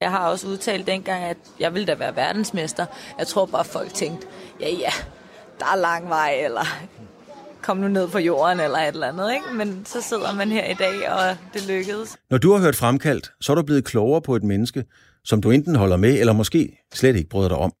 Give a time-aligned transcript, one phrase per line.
[0.00, 2.86] Jeg har også udtalt dengang, at jeg ville da være verdensmester.
[3.18, 4.26] Jeg tror bare, folk tænkte,
[4.60, 4.90] ja ja,
[5.58, 6.64] der er lang vej, eller
[7.62, 9.32] kom nu ned på jorden, eller et eller andet.
[9.34, 9.46] Ikke?
[9.54, 12.16] Men så sidder man her i dag, og det lykkedes.
[12.30, 14.84] Når du har hørt Fremkaldt, så er du blevet klogere på et menneske,
[15.24, 17.72] som du enten holder med, eller måske slet ikke bryder dig om.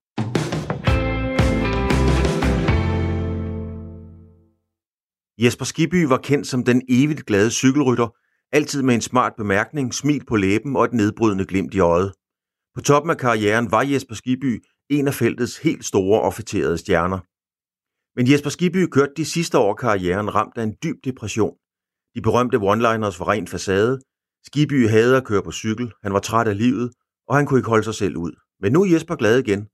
[5.44, 8.08] Jesper Skiby var kendt som den evigt glade cykelrytter,
[8.52, 12.12] altid med en smart bemærkning, smil på læben og et nedbrydende glimt i øjet.
[12.74, 17.20] På toppen af karrieren var Jesper Skiby en af feltets helt store officerede stjerner.
[18.16, 21.56] Men Jesper Skiby kørte de sidste år af karrieren ramt af en dyb depression.
[22.14, 24.00] De berømte one-liners var ren facade.
[24.46, 26.92] Skiby havde at køre på cykel, han var træt af livet,
[27.28, 28.32] og han kunne ikke holde sig selv ud.
[28.60, 29.68] Men nu er Jesper glad igen,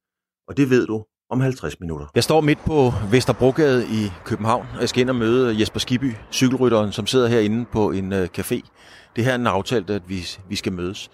[0.48, 1.05] og det ved du
[1.35, 2.07] om 50 minutter.
[2.15, 6.15] Jeg står midt på Vesterbrogade i København, og jeg skal ind og møde Jesper Skiby,
[6.33, 8.61] cykelrytteren, som sidder herinde på en øh, café.
[9.17, 11.11] Det her er en aftale, at vi, vi skal mødes.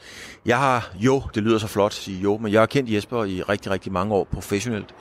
[0.46, 3.24] Jeg har, jo, det lyder så flot at sige jo, men jeg har kendt Jesper
[3.24, 4.94] i rigtig, rigtig mange år professionelt.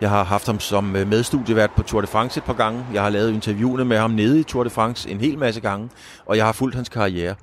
[0.00, 2.84] Jeg har haft ham som øh, medstudievært på Tour de France et par gange.
[2.94, 5.88] Jeg har lavet interviewene med ham nede i Tour de France en hel masse gange,
[6.26, 7.34] og jeg har fulgt hans karriere.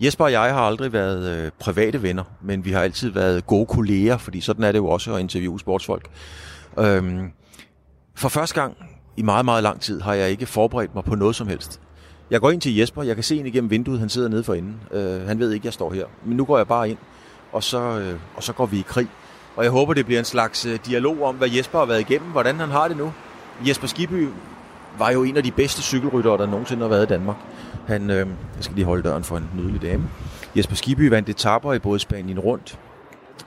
[0.00, 3.66] Jesper og jeg har aldrig været øh, private venner, men vi har altid været gode
[3.66, 6.08] kolleger, fordi sådan er det jo også at interviewe sportsfolk.
[6.78, 7.30] Øhm,
[8.14, 8.76] for første gang
[9.16, 11.80] i meget, meget lang tid har jeg ikke forberedt mig på noget som helst.
[12.30, 14.54] Jeg går ind til Jesper, jeg kan se ind igennem vinduet, han sidder nede for
[14.54, 14.80] enden.
[14.90, 16.06] Øh, han ved ikke, jeg står her.
[16.24, 16.98] Men nu går jeg bare ind,
[17.52, 19.08] og så, øh, og så går vi i krig.
[19.56, 22.30] Og jeg håber, det bliver en slags øh, dialog om, hvad Jesper har været igennem,
[22.30, 23.12] hvordan han har det nu.
[23.66, 24.28] Jesper Skiby
[24.98, 27.36] var jo en af de bedste cykelryttere, der nogensinde har været i Danmark.
[27.86, 28.16] Han, øh,
[28.56, 30.04] jeg skal lige holde døren for en nydelig dame.
[30.56, 32.78] Jesper Skiby vandt etapper i både Spanien rundt,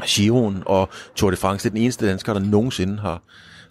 [0.03, 1.63] Giroen og Tour de France.
[1.63, 3.21] Det er den eneste dansker, der nogensinde har,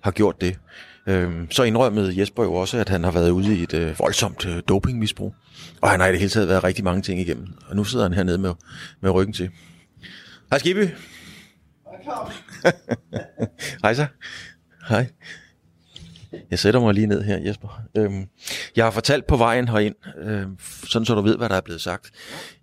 [0.01, 0.59] har gjort det.
[1.07, 4.47] Øhm, så indrømmede Jesper jo også, at han har været ude i et øh, voldsomt
[4.47, 5.35] øh, dopingmisbrug.
[5.81, 7.47] Og han har i det hele taget været rigtig mange ting igennem.
[7.69, 8.55] Og nu sidder han hernede med,
[9.01, 9.51] med ryggen til.
[10.51, 10.89] Hej Skiby.
[13.83, 14.07] Hej så.
[14.89, 15.07] Hej.
[16.51, 17.83] Jeg sætter mig lige ned her, Jesper.
[17.97, 18.27] Øhm,
[18.77, 20.57] jeg har fortalt på vejen herind, øhm,
[20.87, 22.11] sådan så du ved, hvad der er blevet sagt.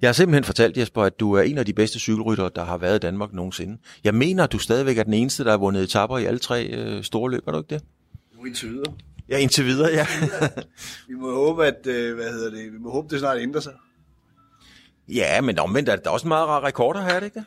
[0.01, 2.77] Jeg har simpelthen fortalt, Jesper, at du er en af de bedste cykelryttere, der har
[2.77, 3.77] været i Danmark nogensinde.
[4.03, 6.65] Jeg mener, at du stadigvæk er den eneste, der har vundet etapper i alle tre
[6.65, 7.83] øh, store løb, er du ikke det?
[8.37, 8.93] Nu indtil videre.
[9.29, 10.07] Ja, indtil videre, ja.
[11.07, 13.73] vi må håbe, at, øh, hvad hedder det, vi må håbe, det snart ændrer sig.
[15.07, 17.45] Ja, men omvendt er det også en meget rar rekorder her, er det ikke det?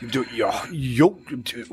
[0.00, 1.16] Det, jo, jo,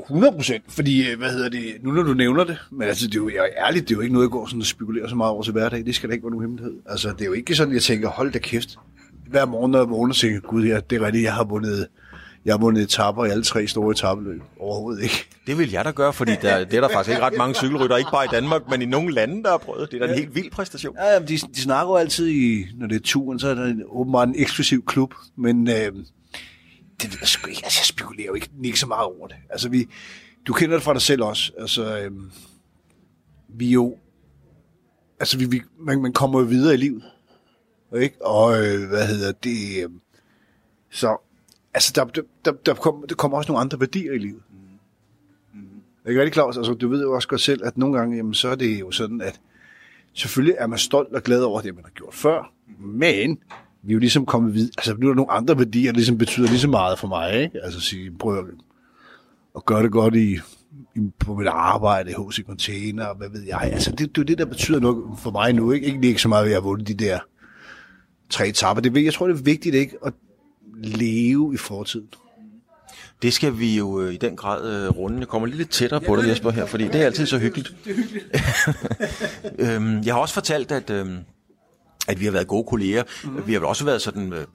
[0.02, 3.14] 100 procent, fordi, øh, hvad hedder det, nu når du nævner det, men altså, det
[3.14, 5.14] er jo jeg ærligt, det er jo ikke noget, jeg går sådan og spekulerer så
[5.14, 6.74] meget over til hverdag, det skal da ikke være nogen hemmelighed.
[6.86, 8.78] Altså, det er jo ikke sådan, jeg tænker, hold da kæft,
[9.30, 11.86] hver morgen, når jeg vågner, tænker gud, ja, det er rigtigt, jeg har vundet,
[12.44, 14.42] jeg har vundet etapper i alle tre store etappeløb.
[14.60, 15.28] Overhovedet ikke.
[15.46, 17.96] Det vil jeg da gøre, fordi der, det er der faktisk ikke ret mange cykelrytter,
[17.96, 19.90] ikke bare i Danmark, men i nogle lande, der har prøvet.
[19.90, 20.96] Det er da en helt vild præstation.
[20.98, 23.82] Ja, de, de snakker jo altid i, når det er turen, så er der en,
[23.88, 25.92] åbenbart en eksklusiv klub, men øh,
[27.02, 27.60] det ved jeg sgu ikke.
[27.64, 29.36] Altså, jeg spekulerer jo ikke, ikke så meget over det.
[29.50, 29.88] Altså, vi,
[30.46, 31.52] du kender det fra dig selv også.
[31.58, 32.30] Altså, øhm,
[33.48, 33.98] vi jo...
[35.20, 37.04] Altså, vi, vi, man, man kommer jo videre i livet.
[37.96, 38.26] Ikke?
[38.26, 39.84] Og, øh, hvad hedder det...
[39.84, 39.90] Øh,
[40.90, 41.16] så,
[41.74, 44.42] altså, der, der, der, der, kommer, der kommer også nogle andre værdier i livet.
[44.50, 45.60] Mm.
[45.60, 45.68] Mm.
[46.04, 46.46] Er ikke rigtig klar?
[46.46, 48.90] Altså, du ved jo også godt selv, at nogle gange, jamen, så er det jo
[48.90, 49.40] sådan, at
[50.12, 53.38] selvfølgelig er man stolt og glad over det, man har gjort før, men
[53.86, 54.70] vi er jo ligesom kommet videre.
[54.78, 57.42] Altså, nu er der nogle andre værdier, der ligesom betyder lige så meget for mig,
[57.42, 57.58] ikke?
[57.62, 58.44] Altså, sige, prøv at,
[59.56, 60.38] at gøre det godt i,
[60.96, 63.60] i, på mit arbejde, i HC Container, og hvad ved jeg.
[63.72, 65.86] Altså, det, det er det, der betyder noget for mig nu, ikke?
[65.86, 67.18] Ikke, ikke så meget, at jeg har vundet de der
[68.30, 68.82] tre etapper.
[68.82, 69.96] Det, jeg tror, det er vigtigt, ikke?
[70.06, 70.12] At
[70.76, 72.06] leve i fortiden.
[73.22, 75.18] Det skal vi jo øh, i den grad øh, runde.
[75.18, 77.74] Jeg kommer lige lidt tættere på dig, Jesper, her, fordi det er altid så hyggeligt.
[77.84, 78.26] Det er hyggeligt.
[79.76, 80.90] øhm, jeg har også fortalt, at...
[80.90, 81.06] Øh,
[82.08, 83.02] at vi har været gode kolleger.
[83.24, 83.46] Mm.
[83.46, 84.46] Vi har også været sådan øh,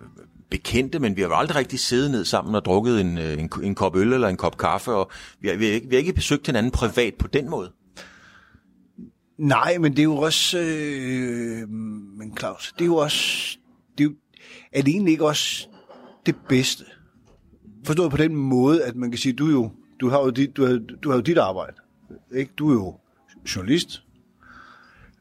[0.49, 3.49] bekendte, men vi har jo aldrig rigtig siddet ned sammen og drukket en, øh, en,
[3.63, 5.11] en kop øl eller en kop kaffe, og
[5.41, 7.71] vi har, vi har, ikke, vi har ikke besøgt hinanden privat på den måde.
[9.37, 10.59] Nej, men det er jo også...
[10.59, 13.57] Øh, men Claus, det er jo også...
[13.97, 14.13] Det er, jo,
[14.71, 15.67] er det egentlig ikke også
[16.25, 16.83] det bedste?
[17.85, 20.65] Forstået på den måde, at man kan sige, du jo, du har jo dit, du
[20.65, 21.75] har, du har jo dit arbejde.
[22.35, 22.51] Ikke?
[22.57, 22.99] Du er jo
[23.55, 24.03] journalist.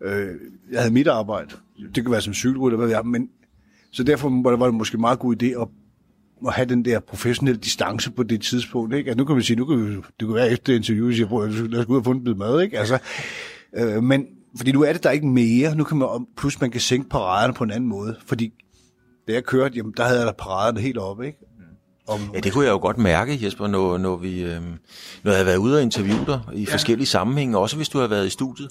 [0.02, 0.34] Øh,
[0.72, 1.48] jeg havde mit arbejde.
[1.94, 3.28] Det kan være som cykelrytter, hvad jeg men
[3.90, 5.68] så derfor var det, var det måske en meget god idé at
[6.42, 8.94] må have den der professionelle distance på det tidspunkt.
[8.94, 9.10] Ikke?
[9.10, 11.48] Altså, nu kan man sige, nu kan vi, det kan være efter interviewet, siger, prøv,
[11.48, 12.60] lad os gå ud og få en bid mad.
[12.60, 12.78] Ikke?
[12.78, 12.98] Altså,
[13.76, 15.74] øh, men fordi nu er det der ikke mere.
[15.74, 18.16] Nu kan man, plus man kan sænke paraderne på en anden måde.
[18.26, 18.52] Fordi
[19.28, 21.26] da jeg kørte, jamen, der havde jeg da paraderne helt oppe.
[21.26, 21.38] Ikke?
[22.08, 24.62] Om, ja, det kunne jeg jo godt mærke, Jesper, når, når, vi, øh,
[25.22, 26.72] når jeg havde været ude og interviewe dig i ja.
[26.72, 28.68] forskellige sammenhænge, også hvis du har været i studiet,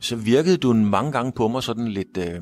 [0.00, 2.40] så virkede du mange gange på mig sådan lidt, øh,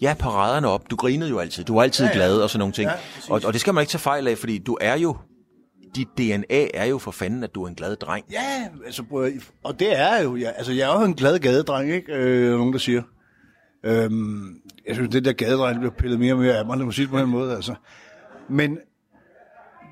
[0.00, 2.16] ja, paraderne op, du grinede jo altid, du var altid ja, ja.
[2.16, 2.90] glad og sådan nogle ting.
[2.90, 2.96] Ja,
[3.34, 5.16] og, og det skal man ikke tage fejl af, fordi du er jo
[5.94, 8.24] dit DNA er jo for fanden, at du er en glad dreng.
[8.32, 9.02] Ja, altså,
[9.64, 12.12] og det er jo, ja, altså jeg er jo en glad gadedreng, ikke?
[12.12, 13.02] Øh, nogen, der siger.
[13.84, 16.94] Øhm, jeg synes, det der gadedreng bliver pillet mere og mere af mig, lad mig
[16.94, 17.74] sige på den måde, altså.
[18.48, 18.78] Men,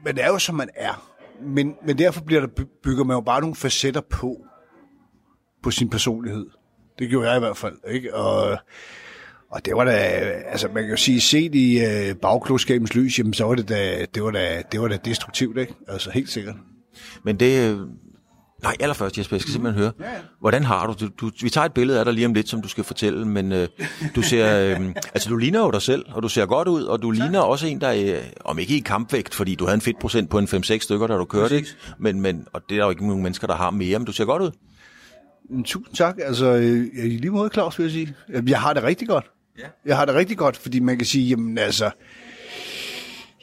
[0.05, 1.12] men det er jo, som man er.
[1.43, 4.37] Men, men derfor bliver der, bygger man jo bare nogle facetter på,
[5.62, 6.46] på sin personlighed.
[6.98, 8.14] Det gjorde jeg i hvert fald, ikke?
[8.14, 8.58] Og,
[9.50, 9.92] og det var da,
[10.50, 14.06] altså man kan jo sige, set i øh, bagklodskabens lys, jamen så var det da,
[14.14, 15.74] det var da, det var da destruktivt, ikke?
[15.88, 16.54] Altså helt sikkert.
[17.22, 17.78] Men det, øh,
[18.62, 20.18] nej, allerførst Jesper, jeg skal simpelthen høre, ja, ja.
[20.40, 22.62] hvordan har du, du, du, vi tager et billede af dig lige om lidt, som
[22.62, 23.68] du skal fortælle, men øh,
[24.14, 27.02] du ser, øh, altså du ligner jo dig selv, og du ser godt ud, og
[27.02, 27.22] du ja.
[27.22, 30.38] ligner også en, der er, om ikke i kampvægt, fordi du havde en fedtprocent på
[30.38, 31.68] en 5-6 stykker, da du kørte, ikke?
[31.98, 34.12] Men, men, og det er der jo ikke nogen mennesker, der har mere, men du
[34.12, 34.50] ser godt ud.
[35.64, 36.16] Tusind tak.
[36.22, 38.14] Altså, øh, i lige måde, Claus, vil jeg sige.
[38.48, 39.30] Jeg har det rigtig godt.
[39.58, 39.64] Ja.
[39.86, 41.90] Jeg har det rigtig godt, fordi man kan sige, jamen altså,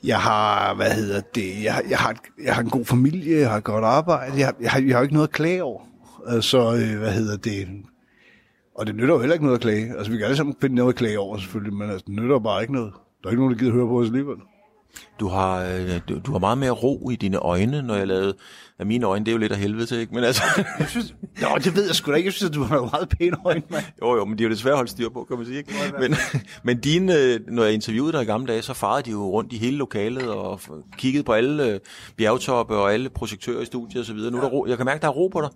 [0.03, 3.57] jeg har, hvad hedder det, jeg, jeg, har, jeg har en god familie, jeg har
[3.57, 5.81] et godt arbejde, jeg, jeg, har, jeg har ikke noget at klage over.
[6.27, 7.67] Altså, øh, hvad hedder det,
[8.75, 9.97] og det nytter jo heller ikke noget at klage.
[9.97, 12.39] Altså, vi kan alle sammen finde noget at klage over, selvfølgelig, men altså, det nytter
[12.39, 12.93] bare ikke noget.
[13.23, 14.37] Der er ikke nogen, der gider høre på os alligevel.
[15.19, 18.33] Du har, øh, du, du har meget mere ro i dine øjne, når jeg lavede...
[18.80, 20.15] Ja, mine øjne, det er jo lidt af helvede til, ikke?
[20.15, 20.44] Men altså...
[20.80, 22.27] jeg synes, jo, det ved jeg sgu da ikke.
[22.27, 23.83] Jeg synes, at du har meget pæne øjne, mand.
[24.01, 25.74] Jo, jo, men de er jo desværre holdt styr på, kan man sige, ikke?
[26.00, 26.15] Men,
[26.63, 29.53] men dine, øh, når jeg interviewede dig i gamle dage, så farede de jo rundt
[29.53, 30.62] i hele lokalet og
[30.98, 31.80] kiggede på alle øh,
[32.18, 34.31] bjergtoppe og alle projektører i studiet og så videre.
[34.31, 34.65] Nu er der ro.
[34.68, 35.50] Jeg kan mærke, der er ro på dig.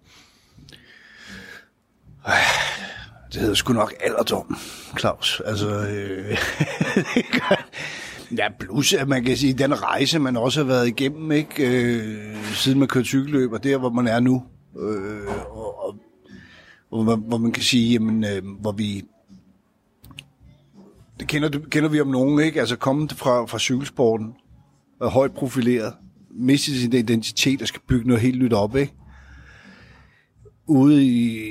[3.34, 4.58] Det hedder sgu nok alderdom,
[5.00, 5.42] Claus.
[5.46, 6.38] Altså, øh,
[8.38, 11.68] Ja, plus at man kan sige, den rejse, man også har været igennem, ikke?
[11.68, 14.44] Øh, siden man kørte cykelløb, og der, hvor man er nu.
[14.80, 15.84] Øh, og,
[16.92, 19.04] og, hvor, hvor man kan sige, jamen, øh, hvor vi...
[21.20, 22.60] Det kender, kender vi om nogen, ikke?
[22.60, 24.34] Altså kommet fra, fra cykelsporten,
[25.02, 25.94] er højt profileret,
[26.32, 28.94] mistet sin identitet og skal bygge noget helt nyt op, ikke?
[30.68, 31.50] Ude i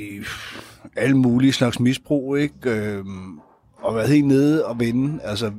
[0.95, 2.69] alle mulige slags misbrug, ikke?
[2.69, 3.05] Øh,
[3.81, 5.51] og været helt nede og vende, altså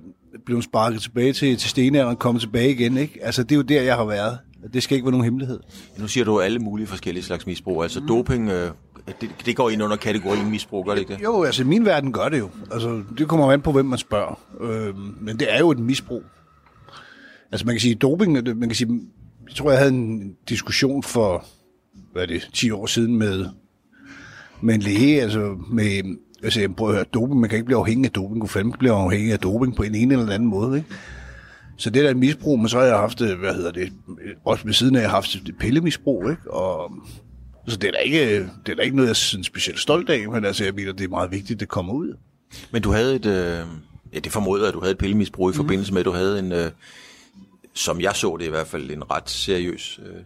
[0.46, 2.96] blevet sparket tilbage til, til stenalderen og kommet tilbage igen.
[2.96, 3.18] Ikke?
[3.22, 4.38] Altså, det er jo der, jeg har været.
[4.74, 5.60] Det skal ikke være nogen hemmelighed.
[5.98, 7.82] Nu siger du alle mulige forskellige slags misbrug.
[7.82, 8.06] Altså mm.
[8.06, 8.70] doping, øh,
[9.20, 11.22] det, det går ind under kategorien misbrug, gør det ikke det?
[11.22, 12.50] Jo, altså min verden gør det jo.
[12.70, 14.40] Altså, det kommer an på, hvem man spørger.
[14.60, 16.22] Øh, men det er jo et misbrug.
[17.52, 19.00] Altså man kan sige, doping, man kan sige,
[19.48, 21.44] jeg tror, jeg havde en diskussion for,
[22.12, 23.46] hvad er det, 10 år siden med,
[24.60, 27.78] med en læge, altså med jeg siger, prøv at høre, doping, man kan ikke blive
[27.78, 28.40] afhængig af doping.
[28.42, 30.88] Du fandme blive afhængig af doping på en ene eller anden måde, ikke?
[31.76, 33.92] Så det der misbrug, men så har jeg haft, hvad hedder det,
[34.44, 36.50] også ved siden af, jeg har haft et pillemisbrug, ikke?
[36.50, 36.92] Og,
[37.66, 40.28] så det er da ikke, det er da ikke noget, jeg er specielt stolt af,
[40.28, 42.14] men altså, jeg mener, det er meget vigtigt, at det kommer ud.
[42.72, 43.66] Men du havde et, øh,
[44.14, 45.56] ja, det formoder at du havde et pillemisbrug i mm.
[45.56, 46.70] forbindelse med, at du havde en, øh,
[47.74, 50.22] som jeg så det i hvert fald, en ret seriøs øh,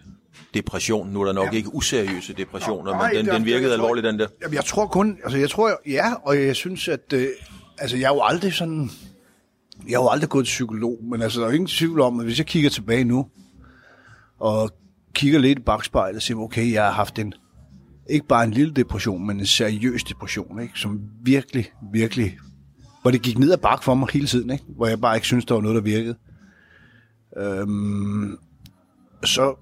[0.54, 1.08] depression.
[1.08, 1.56] Nu er der nok ja.
[1.56, 4.26] ikke useriøse depressioner, Nå, men den, den virkede alvorligt, den der.
[4.42, 7.26] Jamen, jeg tror kun, altså jeg tror, ja, og jeg synes, at, øh,
[7.78, 8.90] altså jeg er jo aldrig sådan,
[9.88, 12.20] jeg har jo aldrig gået til psykolog, men altså der er jo ingen tvivl om,
[12.20, 13.26] at hvis jeg kigger tilbage nu,
[14.38, 14.70] og
[15.14, 17.34] kigger lidt i bagspejlet og siger, okay, jeg har haft en,
[18.10, 20.78] ikke bare en lille depression, men en seriøs depression, ikke?
[20.78, 22.38] som virkelig, virkelig,
[23.02, 24.64] hvor det gik ned ad bak for mig hele tiden, ikke?
[24.68, 26.16] hvor jeg bare ikke synes der var noget, der virkede.
[27.36, 28.38] Øhm,
[29.24, 29.54] så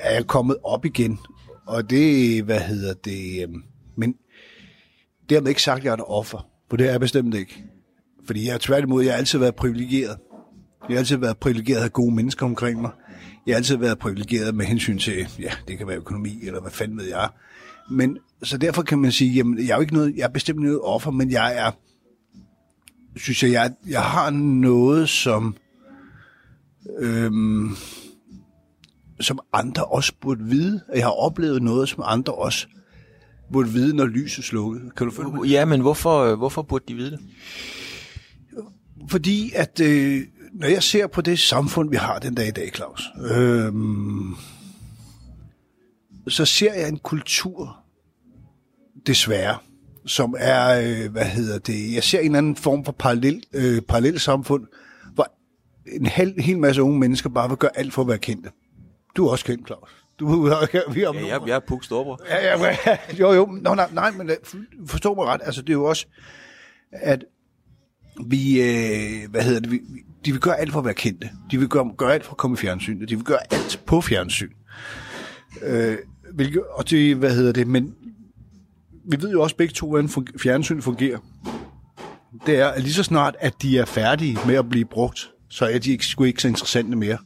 [0.00, 1.18] er jeg kommet op igen.
[1.66, 3.62] Og det, hvad hedder det, øhm,
[3.96, 4.14] men
[5.30, 6.46] dermed ikke sagt, at jeg er et offer.
[6.70, 7.64] For det er jeg bestemt ikke.
[8.26, 10.16] Fordi jeg er tværtimod, jeg har altid været privilegeret.
[10.88, 12.90] Jeg har altid været privilegeret af gode mennesker omkring mig.
[13.46, 16.70] Jeg har altid været privilegeret med hensyn til, ja, det kan være økonomi, eller hvad
[16.70, 17.28] fanden ved jeg.
[17.90, 20.60] Men så derfor kan man sige, jamen, jeg er jo ikke noget, jeg er bestemt
[20.60, 21.70] noget offer, men jeg er,
[23.16, 25.56] synes jeg, jeg, jeg har noget, som,
[26.98, 27.76] øhm,
[29.20, 30.80] som andre også burde vide.
[30.94, 32.66] Jeg har oplevet noget, som andre også
[33.52, 34.90] burde vide, når lyset slukkede.
[34.96, 35.46] Kan du følge mig?
[35.46, 37.20] Ja, men hvorfor, hvorfor burde de vide det?
[39.08, 40.22] Fordi at, øh,
[40.52, 43.72] når jeg ser på det samfund, vi har den dag i dag, Claus, øh,
[46.28, 47.76] så ser jeg en kultur,
[49.06, 49.58] desværre,
[50.06, 54.20] som er, øh, hvad hedder det, jeg ser en anden form for parallel, øh, parallel
[54.20, 54.66] samfund,
[55.14, 55.32] hvor
[55.86, 58.50] en hel, hel masse unge mennesker bare vil gøre alt for at være kendte.
[59.16, 59.88] Du er også kendt, Claus.
[60.20, 62.20] Du, vi har, vi har Ja, jeg, jeg er Puk Storbror.
[62.28, 63.46] Ja, ja, ja, jo, jo.
[63.46, 64.36] Nå, nej, nej, men øh,
[64.86, 65.40] forstå mig ret.
[65.44, 66.06] Altså, det er jo også,
[66.92, 67.24] at
[68.26, 69.80] vi, øh, hvad hedder det, vi,
[70.24, 71.30] de vil gøre alt for at være kendte.
[71.50, 73.08] De vil gøre, gøre alt for at komme i fjernsynet.
[73.08, 74.50] De vil gøre alt på fjernsyn.
[75.62, 75.98] Øh,
[76.34, 77.94] hvilket, og det, hvad hedder det, men
[79.10, 80.10] vi ved jo også begge to, hvordan
[80.42, 81.18] fjernsyn fungerer.
[82.46, 85.78] Det er, lige så snart, at de er færdige med at blive brugt, så er
[85.78, 87.18] de ikke, sgu ikke så interessante mere.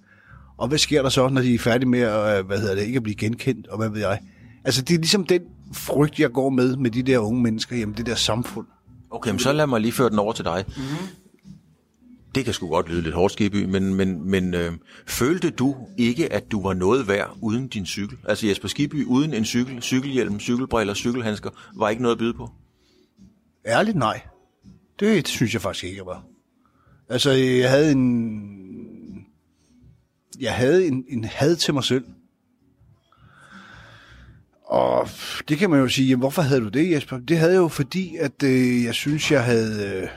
[0.57, 2.83] Og hvad sker der så, når de er færdige med at, øh, hvad hedder det,
[2.83, 4.21] ikke at blive genkendt, og hvad ved jeg?
[4.65, 5.43] Altså, det er ligesom den
[5.73, 8.67] frygt, jeg går med, med de der unge mennesker, jamen det der samfund.
[9.11, 10.65] Okay, men så lad mig lige føre den over til dig.
[10.69, 11.09] Mm-hmm.
[12.35, 14.73] Det kan sgu godt lyde lidt hårdt, Skibby, men, men, men øh,
[15.07, 18.19] følte du ikke, at du var noget værd uden din cykel?
[18.29, 22.51] Altså Jesper Skibby uden en cykel, cykelhjelm, cykelbriller, cykelhandsker, var ikke noget at byde på?
[23.67, 24.21] Ærligt nej.
[25.01, 26.25] Det synes jeg faktisk ikke, jeg var.
[27.09, 28.54] Altså, jeg havde en...
[30.41, 32.05] Jeg havde en, en had til mig selv.
[34.65, 35.09] Og
[35.49, 37.19] det kan man jo sige, jamen, hvorfor havde du det, Jesper?
[37.19, 40.01] Det havde jeg jo fordi, at øh, jeg synes, jeg havde...
[40.03, 40.09] Øh,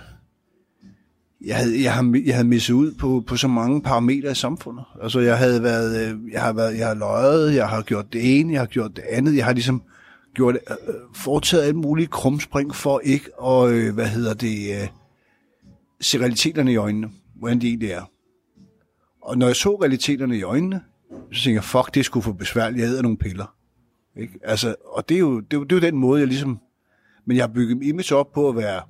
[1.45, 4.86] jeg havde, jeg, havde, jeg havde misset ud på, på så mange parametre i samfundet.
[5.03, 8.39] Altså, jeg havde været, øh, jeg har været, jeg har løjet, jeg har gjort det
[8.39, 9.36] ene, jeg har gjort det andet.
[9.36, 9.83] Jeg har ligesom
[10.33, 14.88] gjort, øh, øh foretaget alle mulige krumspring for ikke at, øh, hvad hedder det, øh,
[16.01, 18.03] se realiteterne i øjnene, hvordan de egentlig er.
[19.27, 20.81] Og når jeg så realiteterne i øjnene,
[21.31, 23.55] så tænkte jeg, fuck, det skulle for besværligt, jeg æder nogle piller.
[24.17, 24.39] Ikke?
[24.43, 26.60] Altså, og det er, jo, det, er jo, det er jo den måde, jeg ligesom...
[27.25, 28.81] Men jeg har bygget mit image op på at være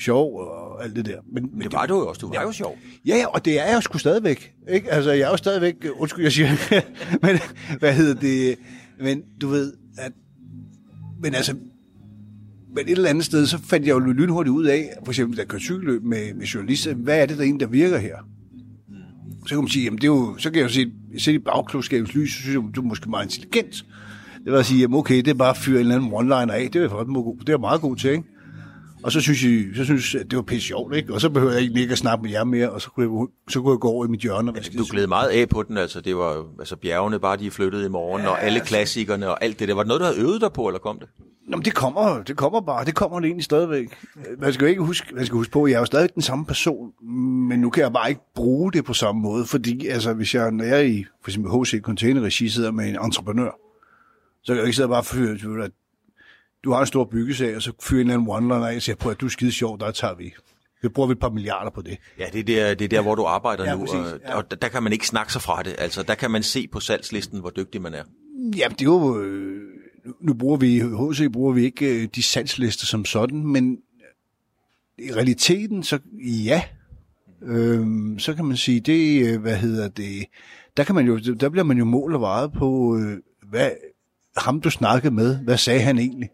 [0.00, 1.20] sjov og alt det der.
[1.32, 2.78] Men, men Det var du jo også, du var jo sjov.
[3.06, 4.54] Ja, ja, og det er jeg jo sgu stadigvæk.
[4.68, 4.90] Ikke?
[4.90, 6.48] Altså, jeg er jo stadigvæk, undskyld, jeg siger,
[7.26, 7.38] men
[7.78, 8.58] hvad hedder det,
[9.00, 10.12] men du ved, at,
[11.22, 11.56] men altså,
[12.74, 15.48] men et eller andet sted, så fandt jeg jo lynhurtigt ud af, for eksempel, jeg
[15.48, 18.16] kørte cykelløb med, med journalister, hvad er det, der egentlig, der virker her?
[19.46, 21.38] Så kan man sige, jamen det er jo, så kan jeg jo se, se i
[21.38, 23.84] bagklodskabens lys, så synes jeg, du er måske meget intelligent.
[24.44, 26.52] Det var at sige, jamen okay, det er bare at fyre en eller anden one-liner
[26.52, 28.24] af, det er jeg faktisk god, det er meget god til, ikke?
[29.04, 31.14] Og så synes jeg, så synes jeg, det var pisse sjovt, ikke?
[31.14, 33.28] Og så behøver jeg ikke ikke at snakke med jer mere, og så kunne jeg,
[33.52, 35.62] så kunne jeg gå over i mit hjørne og skide Du gled meget af på
[35.62, 38.60] den, altså det var jo- altså bjergene, bare de flyttede i morgen, ja, og alle
[38.60, 39.74] klassikerne og alt det der.
[39.74, 41.08] Var det noget, du havde øvet dig på, eller kom det?
[41.48, 42.84] Nå, men det kommer, det kommer bare.
[42.84, 43.88] Det kommer det egentlig stadigvæk.
[44.38, 46.22] Man skal jo ikke huske, man skal huske på, at jeg er jo stadig den
[46.22, 46.92] samme person,
[47.48, 50.50] men nu kan jeg bare ikke bruge det på samme måde, fordi altså, hvis jeg,
[50.52, 53.50] når jeg i for eksempel HC Containerregi sidder med en entreprenør,
[54.42, 55.70] så kan jeg ikke sidde og bare fyre, at
[56.64, 58.96] du har en stor byggesag, og så fyre en eller anden one-liner af og siger,
[58.96, 60.34] på at du er skide sjov, der tager vi.
[60.82, 61.98] Vi bruger vi et par milliarder på det.
[62.18, 64.36] Ja, det er der, det er der hvor du arbejder Ja, nu, præcis, og, ja.
[64.36, 65.74] og der, der kan man ikke snakke sig fra det.
[65.78, 68.02] Altså, der kan man se på salgslisten, hvor dygtig man er.
[68.56, 69.20] Ja, det er jo...
[69.22, 69.60] Øh,
[70.20, 73.78] nu- bruger vi, HC bruger vi ikke øh, de salgslister som sådan, men
[74.98, 75.98] i realiteten, så
[76.44, 76.62] ja,
[77.42, 80.24] øhm, så kan man sige, det, øh, hvad hedder det,
[80.76, 83.16] der, kan man jo, der bliver man jo mål og vejet på, øh,
[83.50, 83.70] hvad
[84.36, 86.28] ham du snakkede med, hvad sagde han egentlig?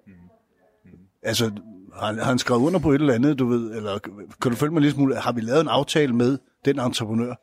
[1.22, 1.50] Altså,
[1.94, 3.98] har, han- har han skrevet under på et eller andet, du ved, eller
[4.42, 7.34] kan du følge mig lidt smule, har vi lavet en aftale med den entreprenør?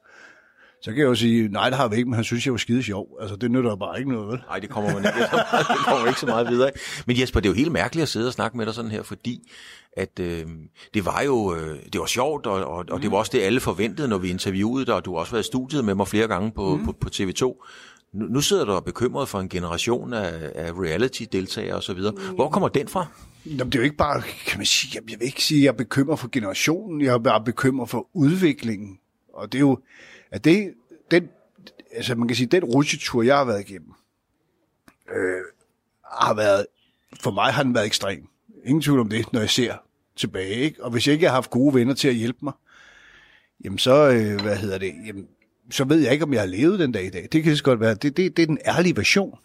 [0.82, 2.58] Så kan jeg jo sige, nej, det har vi ikke, men han synes, jeg var
[2.58, 3.08] skide sjov.
[3.22, 4.40] Altså, det nytter bare ikke noget, vel?
[4.48, 6.72] Nej, det kommer man ikke, så meget, det kommer ikke så meget videre.
[7.08, 9.04] Men Jesper, det er jo helt mærkeligt at sidde og snakke med dig sådan her,
[9.04, 9.52] fordi
[9.98, 10.46] at øh,
[10.94, 13.60] det var jo øh, det var sjovt, og, og, og det var også det, alle
[13.60, 16.28] forventede, når vi interviewede dig, og du har også været i studiet med mig flere
[16.28, 16.86] gange på, mm.
[16.86, 17.42] på, på TV2.
[18.14, 22.00] Nu, nu sidder du og bekymret for en generation af, af reality-deltagere osv.
[22.36, 23.06] Hvor kommer den fra?
[23.50, 25.64] Jamen, det er jo ikke bare, kan man sige, jeg, jeg vil ikke sige, at
[25.64, 29.00] jeg er bekymret for generationen, jeg er bare bekymret for udviklingen.
[29.34, 29.80] Og det er jo,
[30.32, 30.74] at det,
[31.12, 31.30] den,
[31.92, 33.92] altså man kan sige, den rutsjetur, jeg har været igennem,
[35.16, 35.42] øh,
[36.04, 36.66] har været,
[37.20, 38.28] for mig har den været ekstrem.
[38.66, 39.76] Ingen tvivl om det, når jeg ser
[40.16, 40.56] tilbage.
[40.56, 40.84] Ikke?
[40.84, 42.54] Og hvis jeg ikke har haft gode venner til at hjælpe mig,
[43.64, 45.28] jamen så, øh, hvad hedder det, jamen,
[45.72, 47.28] så ved jeg ikke, om jeg har levet den dag i dag.
[47.32, 49.40] Det kan så godt være, det, det, det er den ærlige version.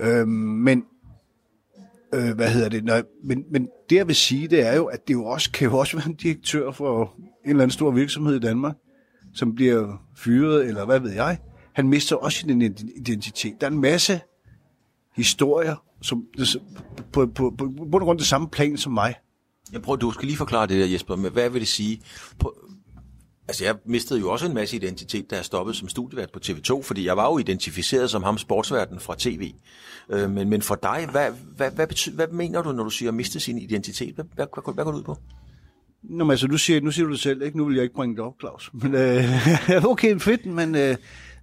[0.00, 0.84] Øh, men
[2.14, 5.08] øh, hvad hedder det, Nej, men, men det jeg vil sige, det er jo, at
[5.08, 8.36] det jo også, kan jo også være en direktør for en eller anden stor virksomhed
[8.36, 8.74] i Danmark,
[9.34, 11.38] som bliver fyret, eller hvad ved jeg.
[11.72, 12.62] Han mister også sin
[12.96, 13.60] identitet.
[13.60, 14.20] Der er en masse
[15.16, 16.24] historier, som
[17.12, 19.14] på, på, på, på på og grund det samme plan som mig.
[19.72, 22.00] Jeg prøver, du skal lige forklare det der, Jesper, men hvad vil det sige?
[22.38, 22.54] På,
[23.52, 26.82] altså, jeg mistede jo også en masse identitet, da jeg stoppede som studievært på TV2,
[26.82, 29.52] fordi jeg var jo identificeret som ham sportsverden fra tv.
[30.10, 33.10] Øh, men, men for dig, hvad, hvad, hvad, betyder, hvad mener du, når du siger
[33.10, 34.14] at miste sin identitet?
[34.14, 35.16] Hvad, hvad, hvad, hvad går det ud på?
[36.02, 37.58] Nå, men altså, nu siger, nu siger du det selv, ikke?
[37.58, 38.70] Nu vil jeg ikke bringe det op, Claus.
[38.82, 40.96] Men, øh, okay, fedt, men øh,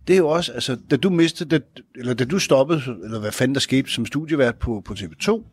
[0.08, 1.60] det er jo også, altså, da du mistede, da,
[1.96, 5.44] eller da du stoppede, eller hvad fanden der skete som studievært på, på TV2,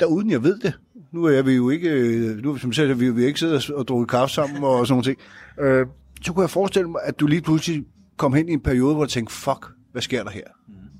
[0.00, 0.72] der uden jeg ved det.
[1.12, 4.10] Nu er vi jo ikke, øh, nu som sagt, vi, vi ikke siddet og drukket
[4.10, 5.16] kaffe sammen og sådan
[5.60, 5.80] noget.
[5.80, 5.86] Øh,
[6.22, 7.84] så kunne jeg forestille mig, at du lige pludselig
[8.16, 10.44] kom hen i en periode, hvor du tænkte, fuck, hvad sker der her?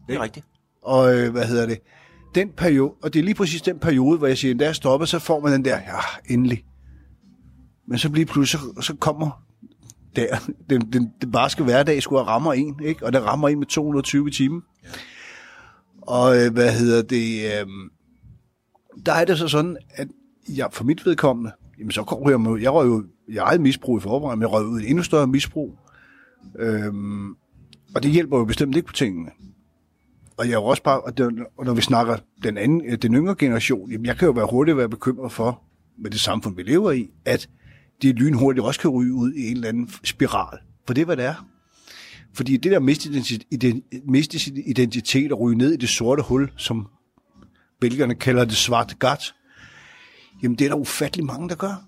[0.09, 0.47] Det er rigtigt.
[0.83, 1.79] Og øh, hvad hedder det?
[2.35, 5.07] Den periode, og det er lige præcis den periode, hvor jeg siger, da jeg stopper,
[5.07, 6.65] så får man den der, ja, endelig.
[7.89, 9.43] Men så lige pludselig, så, så kommer
[10.17, 10.27] der,
[10.71, 13.07] den, den, den barske hverdag skulle rammer en, ikke?
[13.07, 14.61] Og den rammer en med 220 timer.
[14.85, 14.89] Ja.
[16.03, 17.45] Og øh, hvad hedder det?
[17.45, 17.67] Øh,
[19.07, 20.09] der er det så sådan, at
[20.49, 23.99] jeg for mit vedkommende, jamen så går jeg med, jeg røg jo, jeg eget misbrug
[23.99, 25.79] i forvejen, men jeg røg ud i et endnu større misbrug.
[26.59, 27.31] Øhm,
[27.95, 29.31] og det hjælper jo bestemt ikke på tingene.
[30.37, 32.99] Og jeg er jo også bare, og, det, og når vi snakker den, anden, øh,
[32.99, 35.63] den yngre generation, jamen jeg kan jo være hurtigt være bekymret for,
[35.99, 37.49] med det samfund, vi lever i, at
[38.03, 40.59] de lynhurtigt også kan ryge ud i en eller anden spiral.
[40.87, 41.47] For det er, hvad det er.
[42.35, 43.11] Fordi det der miste
[44.05, 46.87] miste sin identitet og ryge ned i det sorte hul, som
[47.83, 49.35] belgierne kalder det svarte gat,
[50.43, 51.85] jamen det er der ufattelig mange, der gør.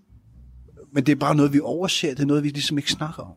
[0.93, 2.11] Men det er bare noget, vi overser.
[2.11, 3.37] Det er noget, vi ligesom ikke snakker om.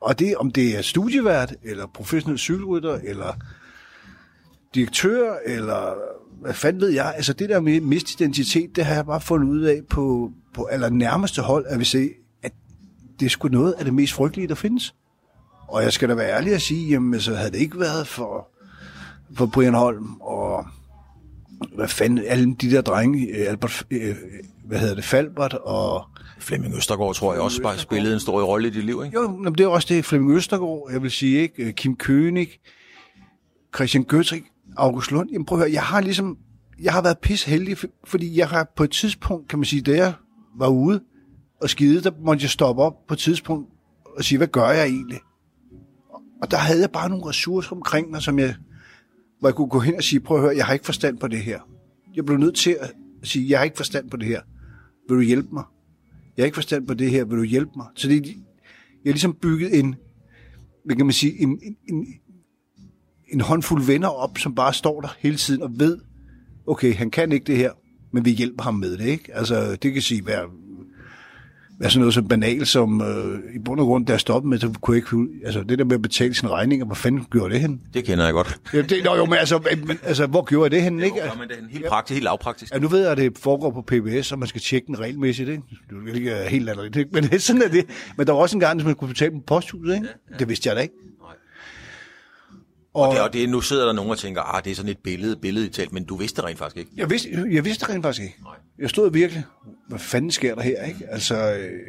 [0.00, 3.36] Og det, om det er studievært, eller professionel cykelrytter, eller
[4.74, 5.94] direktør, eller
[6.40, 7.14] hvad fanden ved jeg.
[7.16, 10.64] Altså det der med mist identitet, det har jeg bare fundet ud af på, på
[10.64, 12.10] allernærmeste hold, at vi se,
[12.42, 12.52] at
[13.20, 14.94] det er sgu noget af det mest frygtelige, der findes.
[15.68, 18.48] Og jeg skal da være ærlig at sige, jamen så havde det ikke været for,
[19.36, 20.66] for Brian Holm og
[21.74, 24.14] hvad fanden, alle de der drenge, øh, Albert, øh,
[24.64, 26.04] hvad hedder det, Falbert og...
[26.38, 29.20] Flemming Østergaard, tror jeg også, bare spillede en stor rolle i dit liv, ikke?
[29.20, 31.62] Jo, men det er også det, Flemming Østergaard, jeg vil sige, ikke?
[31.62, 32.60] Øh, Kim König,
[33.74, 34.42] Christian Gøtrik,
[34.76, 35.30] August Lund.
[35.32, 36.38] Jamen prøv at høre, jeg har ligesom,
[36.82, 39.96] jeg har været pis heldig, fordi jeg har på et tidspunkt, kan man sige, da
[39.96, 40.12] jeg
[40.58, 41.00] var ude
[41.62, 43.68] og skide, der måtte jeg stoppe op på et tidspunkt
[44.16, 45.20] og sige, hvad gør jeg egentlig?
[46.42, 48.54] Og der havde jeg bare nogle ressourcer omkring mig, som jeg,
[49.42, 51.28] hvor jeg kunne gå hen og sige, prøv at høre, jeg har ikke forstand på
[51.28, 51.60] det her.
[52.14, 54.40] Jeg blev nødt til at sige, jeg har ikke forstand på det her.
[55.08, 55.64] Vil du hjælpe mig?
[56.36, 57.24] Jeg har ikke forstand på det her.
[57.24, 57.86] Vil du hjælpe mig?
[57.94, 58.34] Så det, jeg
[59.06, 59.94] har ligesom bygget en,
[60.84, 62.06] hvad kan man sige, en, en, en,
[63.32, 65.98] en håndfuld venner op, som bare står der hele tiden og ved,
[66.66, 67.70] okay, han kan ikke det her,
[68.12, 69.34] men vi hjælper ham med det, ikke?
[69.34, 70.48] Altså, det kan sige være
[71.78, 74.72] være sådan noget så banalt som øh, i bund og grund, der stoppede med, så
[74.80, 77.60] kunne jeg ikke, altså det der med at betale sin regning, hvor fanden gjorde det
[77.60, 77.80] hen?
[77.94, 78.60] Det kender jeg godt.
[78.74, 81.16] Ja, det, jo, men altså, men, altså, hvor gjorde jeg det hen, ikke?
[81.18, 82.74] Jo, men det er helt praktisk, helt lavpraktisk.
[82.74, 85.48] Ja, nu ved jeg, at det foregår på PBS, og man skal tjekke den regelmæssigt,
[85.48, 85.62] ikke?
[85.90, 87.12] Det er ikke helt andet?
[87.12, 87.84] Men sådan er det.
[88.16, 90.06] Men der var også en gang, at man kunne betale på posthuset, ikke?
[90.06, 90.38] Ja, ja.
[90.38, 90.94] Det vidste jeg da ikke.
[92.94, 94.90] Og, og, det, og det, nu sidder der nogen og tænker, ah, det er sådan
[94.90, 96.90] et billede, billede i talt, men du vidste det rent faktisk ikke.
[96.96, 98.36] Jeg vidste, jeg vidste det rent faktisk ikke.
[98.42, 98.54] Nej.
[98.78, 99.44] Jeg stod virkelig,
[99.88, 101.06] hvad fanden sker der her, ikke?
[101.08, 101.80] Altså, øh,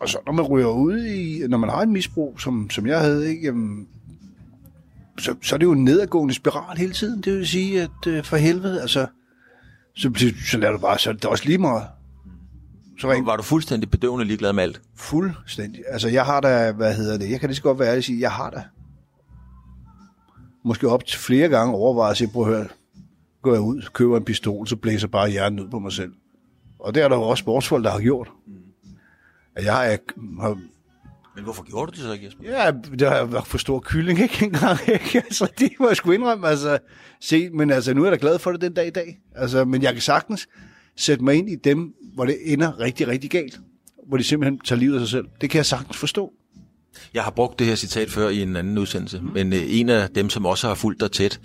[0.00, 3.00] og så når man ryger ud i, når man har en misbrug, som, som jeg
[3.00, 3.88] havde, ikke, jamen,
[5.18, 7.20] så, så er det jo en nedadgående spiral hele tiden.
[7.20, 9.06] Det vil sige, at øh, for helvede, altså,
[9.96, 10.10] så,
[10.50, 11.86] så lader du bare, så er det også lige meget.
[13.00, 14.80] Så rent, var du fuldstændig bedøvende ligeglad med alt?
[14.96, 15.82] Fuldstændig.
[15.88, 18.04] Altså, jeg har da, hvad hedder det, jeg kan lige så godt være ærlig at
[18.04, 18.62] sige, jeg har da
[20.68, 22.68] måske op til flere gange overvejet at sige, prøv at høre,
[23.42, 26.12] går jeg ud, køber en pistol, så blæser bare hjernen ud på mig selv.
[26.78, 28.28] Og det er der jo også sportsfolk, der har gjort.
[28.46, 28.54] Mm.
[29.56, 29.98] Jeg har,
[30.40, 30.58] har
[31.38, 32.44] men hvorfor gjorde du det så ikke, Jesper?
[32.44, 34.78] Ja, det har været for stor kylling, ikke engang.
[34.88, 35.18] Ikke?
[35.26, 36.48] Altså, det må jeg sgu indrømme.
[36.48, 36.78] Altså,
[37.20, 39.18] se, men altså, nu er jeg da glad for det den dag i dag.
[39.34, 40.48] Altså, men jeg kan sagtens
[40.96, 43.60] sætte mig ind i dem, hvor det ender rigtig, rigtig galt.
[44.08, 45.26] Hvor de simpelthen tager livet af sig selv.
[45.40, 46.32] Det kan jeg sagtens forstå.
[47.14, 49.30] Jeg har brugt det her citat før i en anden udsendelse, mm.
[49.34, 51.40] men øh, en af dem, som også har fulgt dig tæt,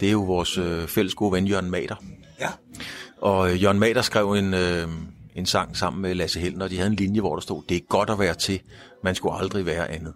[0.00, 2.04] det er jo vores øh, fælles gode ven, Jørgen Mader.
[2.40, 2.48] Ja.
[3.20, 4.88] Og øh, Jørgen Mader skrev en, øh,
[5.34, 7.76] en sang sammen med Lasse Helden, og de havde en linje, hvor der stod, det
[7.76, 8.60] er godt at være til,
[9.04, 10.12] man skulle aldrig være andet.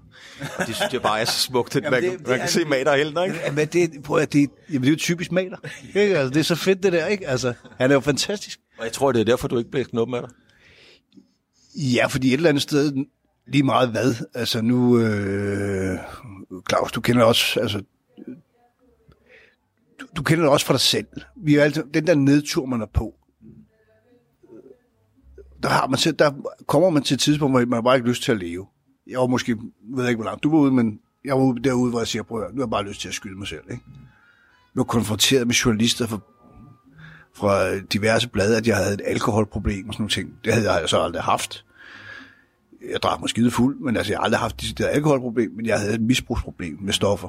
[0.58, 2.64] Og det synes jeg bare er så smukt, at man, det, man det, kan se
[2.64, 3.40] Mader og Helden, ikke?
[3.46, 5.56] Jamen, det, prøv at det, jamen, det er jo typisk Mader.
[5.94, 6.18] Ikke?
[6.18, 7.28] Altså, det er så fedt, det der, ikke?
[7.28, 8.58] Altså, han er jo fantastisk.
[8.78, 10.30] Og jeg tror, det er derfor, du ikke blev knuppen af dig.
[11.74, 12.92] Ja, fordi et eller andet sted,
[13.48, 14.14] lige meget hvad.
[14.34, 15.98] Altså nu, øh,
[16.68, 17.82] Claus, du kender også, altså,
[20.00, 21.06] du, du kender det også fra dig selv.
[21.36, 23.14] Vi er altid, den der nedtur, man er på,
[25.62, 26.32] der, har man til, der
[26.66, 28.66] kommer man til et tidspunkt, hvor man bare ikke har lyst til at leve.
[29.06, 29.56] Jeg var måske,
[29.94, 32.22] ved jeg ikke, hvor langt du var ude, men jeg var derude, hvor jeg siger,
[32.22, 33.62] prøv at, nu har jeg bare lyst til at skyde mig selv.
[33.70, 33.82] Ikke?
[34.74, 36.18] Jeg var konfronteret med journalister fra,
[37.34, 40.34] fra diverse blade, at jeg havde et alkoholproblem og sådan nogle ting.
[40.44, 41.64] Det havde jeg så aldrig haft
[42.92, 45.66] jeg drak mig skide fuld, men altså, jeg har aldrig haft det der alkoholproblem, men
[45.66, 47.28] jeg havde et misbrugsproblem med stoffer.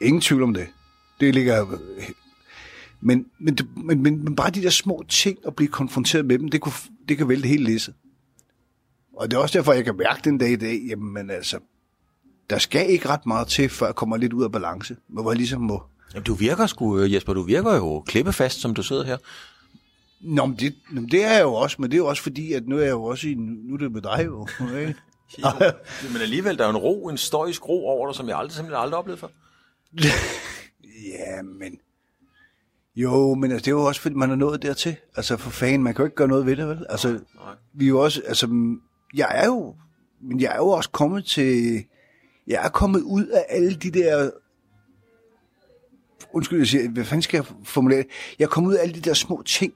[0.00, 0.66] Ingen tvivl om det.
[1.20, 1.66] Det ligger...
[3.00, 6.48] Men, men, men, men, men bare de der små ting, at blive konfronteret med dem,
[6.48, 6.72] det, kunne,
[7.08, 7.94] det kan vælte helt læsset.
[9.16, 11.58] Og det er også derfor, jeg kan mærke den dag i dag, jamen altså,
[12.50, 14.96] der skal ikke ret meget til, før jeg kommer lidt ud af balance.
[15.08, 15.82] Men hvor jeg ligesom må
[16.14, 19.16] Jamen, du virker sgu, Jesper, du virker jo klippefast, som du sidder her.
[20.20, 22.22] Nå, men det, nå, men det er jeg jo også, men det er jo også
[22.22, 24.48] fordi, at nu er jeg jo også i, nu er det med dig jo.
[24.78, 24.94] Ikke?
[26.12, 28.52] Men alligevel, der er jo en ro, en stoisk ro over dig, som jeg aldrig,
[28.52, 29.28] simpelthen aldrig oplevet før.
[31.18, 31.78] ja, men...
[32.96, 34.96] Jo, men altså, det er jo også fordi, man er nået dertil.
[35.16, 36.86] Altså for fanden, man kan jo ikke gøre noget ved det, vel?
[36.88, 37.54] Altså, Nej.
[37.72, 38.76] vi er jo også, altså,
[39.14, 39.74] jeg er jo,
[40.20, 41.84] men jeg er jo også kommet til,
[42.46, 44.30] jeg er kommet ud af alle de der,
[46.32, 48.04] undskyld, jeg siger, hvad fanden skal jeg formulere?
[48.38, 49.74] Jeg er kommet ud af alle de der små ting,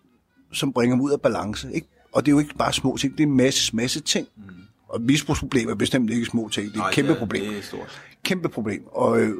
[0.53, 1.87] som bringer mig ud af balance, ikke?
[2.13, 4.27] Og det er jo ikke bare små ting, det er en masse, masse ting.
[4.37, 4.43] Mm.
[4.89, 7.45] Og misbrugsproblem er bestemt ikke små ting, det er et kæmpe problem.
[7.45, 8.03] Det er stort.
[8.25, 9.35] Kæmpe problem, og øh,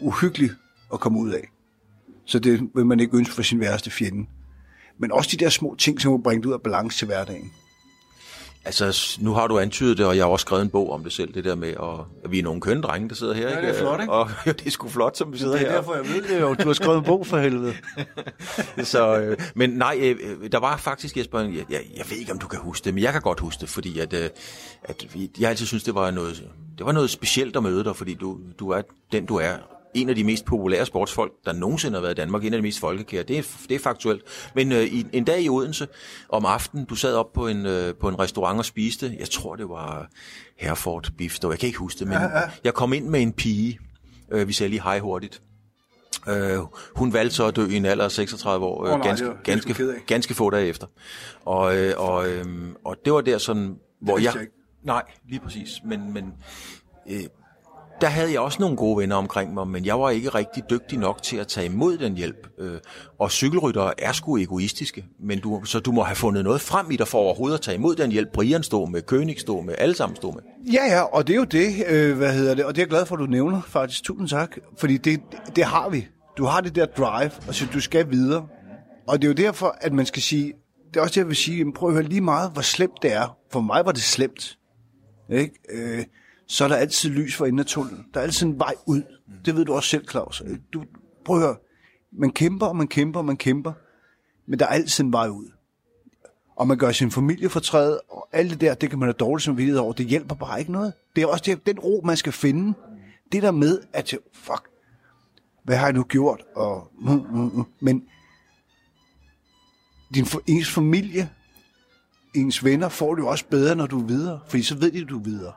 [0.00, 0.54] uhyggeligt
[0.92, 1.48] at komme ud af.
[2.24, 4.26] Så det vil man ikke ønske for sin værste fjende.
[4.98, 7.52] Men også de der små ting, som må bringe det ud af balance til hverdagen.
[8.68, 11.12] Altså, nu har du antydet det, og jeg har også skrevet en bog om det
[11.12, 13.60] selv, det der med, at, at vi er nogle kønne drenge, der sidder her.
[13.60, 14.12] det er flot, ikke?
[14.12, 15.72] Og det er sgu flot, som vi sidder her.
[15.72, 16.54] jeg ved det jo.
[16.54, 17.74] Du har skrevet en bog for helvede.
[18.84, 22.32] Så, øh, men nej, øh, øh, der var faktisk, Jesper, jeg, jeg, jeg ved ikke,
[22.32, 24.30] om du kan huske det, men jeg kan godt huske det, fordi at, øh,
[24.84, 26.44] at vi- jeg altid synes, det var noget,
[26.78, 29.52] det var noget specielt at møde dig, fordi du, du er den, du er.
[29.94, 32.44] En af de mest populære sportsfolk, der nogensinde har været i Danmark.
[32.44, 33.22] En af de mest folkekære.
[33.22, 34.22] Det er, det er faktuelt.
[34.54, 35.88] Men øh, i, en dag i Odense,
[36.28, 39.16] om aftenen, du sad op på en, øh, på en restaurant og spiste.
[39.18, 40.08] Jeg tror, det var
[40.56, 41.38] Herford Beef.
[41.42, 42.18] Jeg kan ikke huske det, men
[42.64, 43.78] jeg kom ind med en pige.
[44.32, 45.42] Øh, vi sagde lige hej hurtigt.
[46.28, 46.58] Øh,
[46.96, 49.24] hun valgte så at dø i en alder af 36 år, øh, Åh, nej, ganske,
[49.26, 50.86] det var- det ganske, ganske få dage efter.
[51.44, 52.44] Og, øh, og, øh,
[52.84, 54.34] og det var der sådan, hvor vidste jeg...
[54.34, 54.54] jeg ikke.
[54.82, 55.68] Nej, lige præcis.
[55.84, 56.32] Men, men
[57.10, 57.20] øh,
[58.00, 60.98] der havde jeg også nogle gode venner omkring mig, men jeg var ikke rigtig dygtig
[60.98, 62.48] nok til at tage imod den hjælp.
[62.58, 62.78] Øh,
[63.18, 66.96] og cykelryttere er sgu egoistiske, men du, så du må have fundet noget frem i
[66.96, 68.32] dig for overhovedet at tage imod den hjælp.
[68.32, 70.42] Brian stod med, König stod med, alle sammen stod med.
[70.72, 72.90] Ja, ja, og det er jo det, øh, hvad hedder det, og det er jeg
[72.90, 74.04] glad for, at du nævner faktisk.
[74.04, 75.20] Tusind tak, fordi det,
[75.56, 76.06] det har vi.
[76.38, 78.46] Du har det der drive, og så du skal videre.
[79.08, 80.52] Og det er jo derfor, at man skal sige,
[80.88, 83.02] det er også det, jeg vil sige, jamen, prøv at høre lige meget, hvor slemt
[83.02, 83.36] det er.
[83.52, 84.58] For mig var det slemt.
[85.30, 85.54] Ikke?
[85.70, 86.04] Øh,
[86.48, 88.06] så er der altid lys for enden af tunnelen.
[88.14, 89.02] Der er altid en vej ud.
[89.44, 90.42] Det ved du også selv, Claus.
[90.72, 90.84] Du,
[91.24, 91.56] prøv at høre,
[92.12, 93.72] man kæmper, og man kæmper, og man kæmper,
[94.46, 95.50] men der er altid en vej ud.
[96.56, 99.44] Og man gør sin familie fortræd, og alt det der, det kan man have dårligt
[99.44, 99.92] samvittighed over.
[99.92, 100.92] Det hjælper bare ikke noget.
[101.16, 102.74] Det er også det, den ro, man skal finde.
[103.32, 104.68] Det der med, at fuck,
[105.64, 106.44] hvad har jeg nu gjort?
[106.56, 107.64] Og, mm, mm, mm.
[107.80, 108.04] Men
[110.14, 111.30] din, ens familie,
[112.34, 114.40] ens venner, får det jo også bedre, når du er videre.
[114.48, 115.52] Fordi så ved de, at du er videre.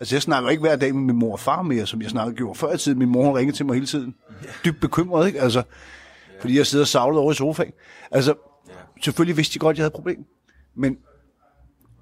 [0.00, 2.36] Altså, jeg snakker ikke hver dag med min mor og far mere, som jeg snakkede
[2.36, 2.98] gjorde før i tiden.
[2.98, 4.14] Min mor ringede til mig hele tiden.
[4.64, 5.40] Dybt bekymret, ikke?
[5.40, 5.62] Altså,
[6.40, 7.72] fordi jeg sidder savlet over i sofaen.
[8.10, 8.34] Altså,
[9.02, 10.24] selvfølgelig vidste de godt, at jeg havde et problem.
[10.74, 10.98] Men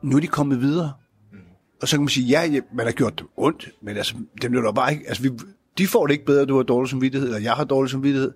[0.02, 0.92] nu er de kommet videre.
[1.82, 4.60] Og så kan man sige, ja, man har gjort dem ondt, men altså, dem er
[4.60, 5.30] der bare ikke, altså, vi,
[5.78, 8.32] de får det ikke bedre, du har dårlig samvittighed, eller jeg har dårlig samvittighed.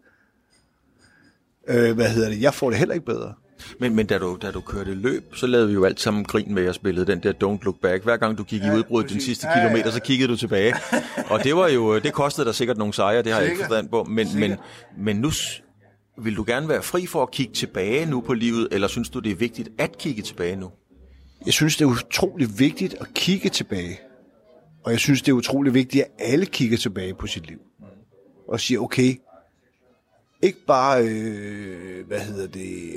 [1.68, 2.40] Øh, hvad hedder det?
[2.40, 3.34] Jeg får det heller ikke bedre.
[3.80, 6.54] Men, men da, du, da du kørte løb, så lavede vi jo alt sammen grin
[6.54, 8.04] med at spille den der Don't Look Back.
[8.04, 9.90] Hver gang du gik i udbrud den sidste Ja, ja, kilometer, ja.
[9.94, 10.74] så kiggede du tilbage.
[11.30, 13.68] Og det var jo, det kostede dig sikkert nogle sejre, det har jeg ikke Sikkert.
[13.68, 14.04] forstand på.
[14.04, 14.58] Men, men, Sikkert.
[14.98, 15.30] men nu
[16.22, 19.18] vil du gerne være fri for at kigge tilbage nu på livet, eller synes du,
[19.18, 20.70] det er vigtigt at kigge tilbage nu?
[21.46, 24.00] Jeg synes, det er utrolig vigtigt at kigge tilbage.
[24.84, 27.58] Og jeg synes, det er utrolig vigtigt, at alle kigger tilbage på sit liv.
[28.48, 29.14] Og siger, okay,
[30.42, 32.90] ikke bare, øh, hvad hedder det,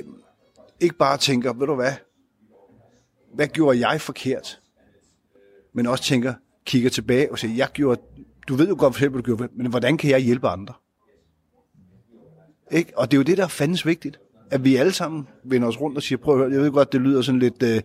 [0.83, 1.93] ikke bare tænker, ved du hvad,
[3.33, 4.59] hvad gjorde jeg forkert?
[5.73, 6.33] Men også tænker,
[6.65, 8.01] kigger tilbage og siger, jeg gjorde,
[8.47, 10.73] du ved jo godt hvad du gjorde, men hvordan kan jeg hjælpe andre?
[12.71, 12.97] Ikke?
[12.97, 14.19] Og det er jo det, der fandens vigtigt.
[14.51, 16.93] At vi alle sammen vender os rundt og siger, prøv at høre, jeg ved godt,
[16.93, 17.81] det lyder sådan lidt, øh,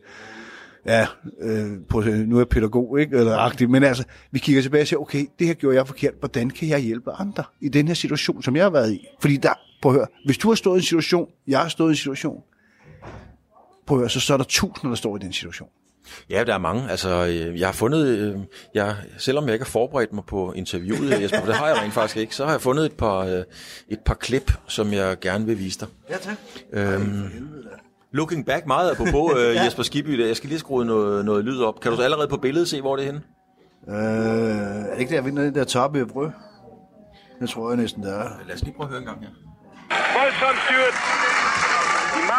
[0.87, 1.07] ja,
[1.41, 3.17] øh, på, nu er jeg pædagog, ikke?
[3.17, 6.15] Eller agtig, men altså, vi kigger tilbage og siger, okay, det her gjorde jeg forkert,
[6.21, 9.07] hvordan kan jeg hjælpe andre i den her situation, som jeg har været i?
[9.21, 11.89] Fordi der, prøv at høre, hvis du har stået i en situation, jeg har stået
[11.89, 12.43] i en situation,
[13.89, 15.69] prøv at høre, så, så er der tusinder, der står i den situation.
[16.31, 16.91] Ja, der er mange.
[16.91, 18.37] Altså, øh, jeg har fundet, øh,
[18.75, 21.77] jeg, selvom jeg ikke har forberedt mig på interviewet, her, Jesper, for det har jeg
[21.77, 23.43] rent faktisk ikke, så har jeg fundet et par, øh,
[23.89, 25.89] et par klip, som jeg gerne vil vise dig.
[26.11, 26.37] Ja, tak.
[26.73, 27.31] Øhm,
[28.13, 31.81] looking back meget apropos øh, Jesper Skibby, jeg skal lige skrue noget, noget lyd op.
[31.81, 33.23] Kan du så allerede på billedet se, hvor det er henne?
[33.89, 33.95] Øh,
[34.89, 36.31] er det ikke der, jeg vinder den der toppe af brød?
[37.41, 38.29] Det tror jeg næsten, der er.
[38.47, 39.29] Lad os lige prøve at høre en gang her.
[40.19, 41.38] voldsomt styrt.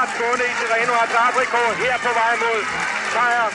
[0.09, 2.59] I marts måned i Tirreno har Adrico her på vej mod
[3.13, 3.45] sejr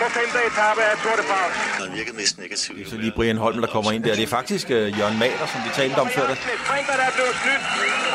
[0.00, 1.56] på femte etape af Tour de France.
[1.82, 2.74] Han virkede mest negativ.
[2.90, 4.14] Så lige Brian Holm, der kommer ind der.
[4.20, 6.26] Det er faktisk øh, Jørgen Maler, som vi talte om før.
[6.30, 6.38] Det.
[6.66, 7.64] Sprinter, der er blevet snydt.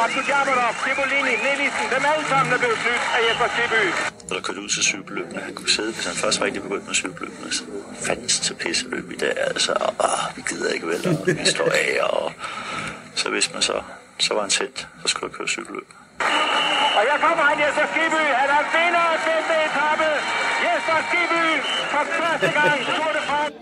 [0.03, 3.83] Abdul-Jabbarov, Cipollini, Nielsen, dem alle sammen er blevet snydt af Jesper Skibby.
[4.27, 6.95] Når der kørte ud til cykelløbene, han kunne sidde, hvis han først rigtig begyndte med
[7.01, 7.63] cykelløbene, så
[8.07, 11.69] fandens til pisseløb i dag, altså, og, ah, vi gider ikke vel, og vi står
[11.85, 12.33] af, og
[13.21, 13.77] så vidste man så,
[14.25, 15.89] så var han tæt, så skulle jeg køre cykelløb.
[16.97, 18.23] Og jeg kommer han, Jesper Skibby.
[18.41, 20.09] Han er vinder af femte etape.
[20.65, 21.45] Jesper Skibby
[21.93, 23.57] for første gang Tour de France.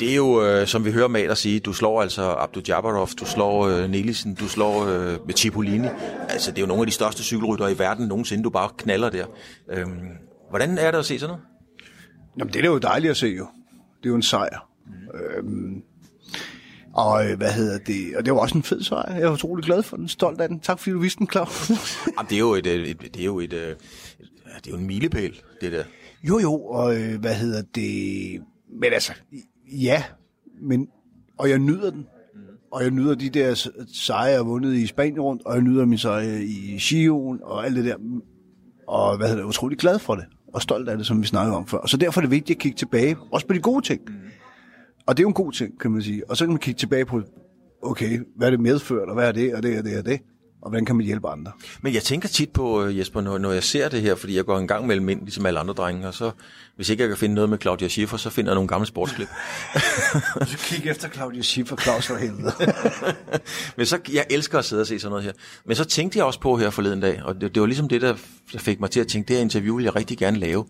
[0.00, 3.24] Det er jo, øh, som vi hører Mader sige, du slår altså Abdu Jabarov, du
[3.24, 5.88] slår øh, Nielsen, du slår øh, Cipollini.
[6.28, 9.10] Altså, det er jo nogle af de største cykelryttere i verden nogensinde, du bare knaller
[9.10, 9.26] der.
[9.70, 10.08] Øhm,
[10.50, 11.44] hvordan er det at se sådan noget?
[12.38, 13.46] Jamen, det er jo dejligt at se jo.
[13.98, 14.68] Det er jo en sejr.
[14.86, 15.18] Mm.
[15.18, 15.82] Øhm,
[16.96, 18.16] og øh, hvad hedder det?
[18.16, 19.14] Og det var også en fed sejr.
[19.14, 20.60] Jeg er utrolig glad for den, stolt af den.
[20.60, 21.68] Tak fordi du viste den, Claus.
[22.30, 23.76] Det er jo et, et, et, det er jo et, øh, det
[24.66, 25.84] er jo en milepæl, det der.
[26.22, 28.42] jo, jo, og øh, hvad hedder det?
[28.80, 29.12] Men altså,
[29.72, 30.02] ja,
[30.62, 30.88] men,
[31.38, 32.06] og jeg nyder den.
[32.72, 35.84] Og jeg nyder de der sejre, jeg har vundet i Spanien rundt, og jeg nyder
[35.84, 37.96] min sejre i Sion og alt det der.
[38.88, 41.56] Og hvad hedder det, utrolig glad for det, og stolt af det, som vi snakkede
[41.56, 41.78] om før.
[41.78, 44.00] Og så derfor er det vigtigt at kigge tilbage, også på de gode ting.
[45.06, 46.30] Og det er jo en god ting, kan man sige.
[46.30, 47.22] Og så kan man kigge tilbage på,
[47.82, 50.20] okay, hvad er det medført, og hvad er det, og det, og det, og det.
[50.62, 51.52] Og hvordan kan man hjælpe andre?
[51.82, 54.44] Men jeg tænker tit på, øh, Jesper, når, når jeg ser det her, fordi jeg
[54.44, 56.30] går en gang mellem ind, ligesom alle andre drenge, og så,
[56.76, 59.28] hvis ikke jeg kan finde noget med Claudia Schiffer, så finder jeg nogle gamle sportsklip.
[60.46, 62.52] Så kig efter Claudia Schiffer, Claus for helvede.
[63.76, 65.32] Men så, jeg elsker at sidde og se sådan noget her.
[65.64, 68.02] Men så tænkte jeg også på her forleden dag, og det, det var ligesom det,
[68.02, 68.16] der
[68.52, 70.64] der fik mig til at tænke, det her interview vil jeg rigtig gerne lave.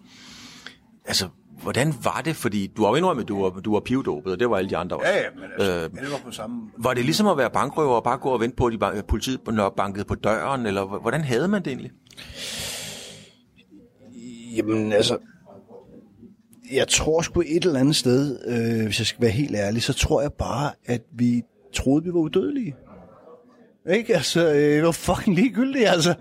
[1.05, 1.29] Altså,
[1.63, 2.37] hvordan var det?
[2.37, 4.71] Fordi du har jo indrømmet, at du var, du var pivdopet, og det var alle
[4.71, 5.09] de andre også.
[5.09, 6.71] ja, ja, men altså, Øh, øh, var på samme...
[6.79, 9.03] Var det ligesom at være bankrøver og bare gå og vente på, at de ban-
[9.03, 11.91] politiet når bankede på døren, eller hvordan havde man det egentlig?
[14.57, 15.19] Jamen altså,
[16.73, 19.93] jeg tror sgu et eller andet sted, øh, hvis jeg skal være helt ærlig, så
[19.93, 21.43] tror jeg bare, at vi
[21.75, 22.75] troede, vi var udødelige.
[23.91, 24.15] Ikke?
[24.15, 26.15] Altså, øh, det var fucking ligegyldigt, altså.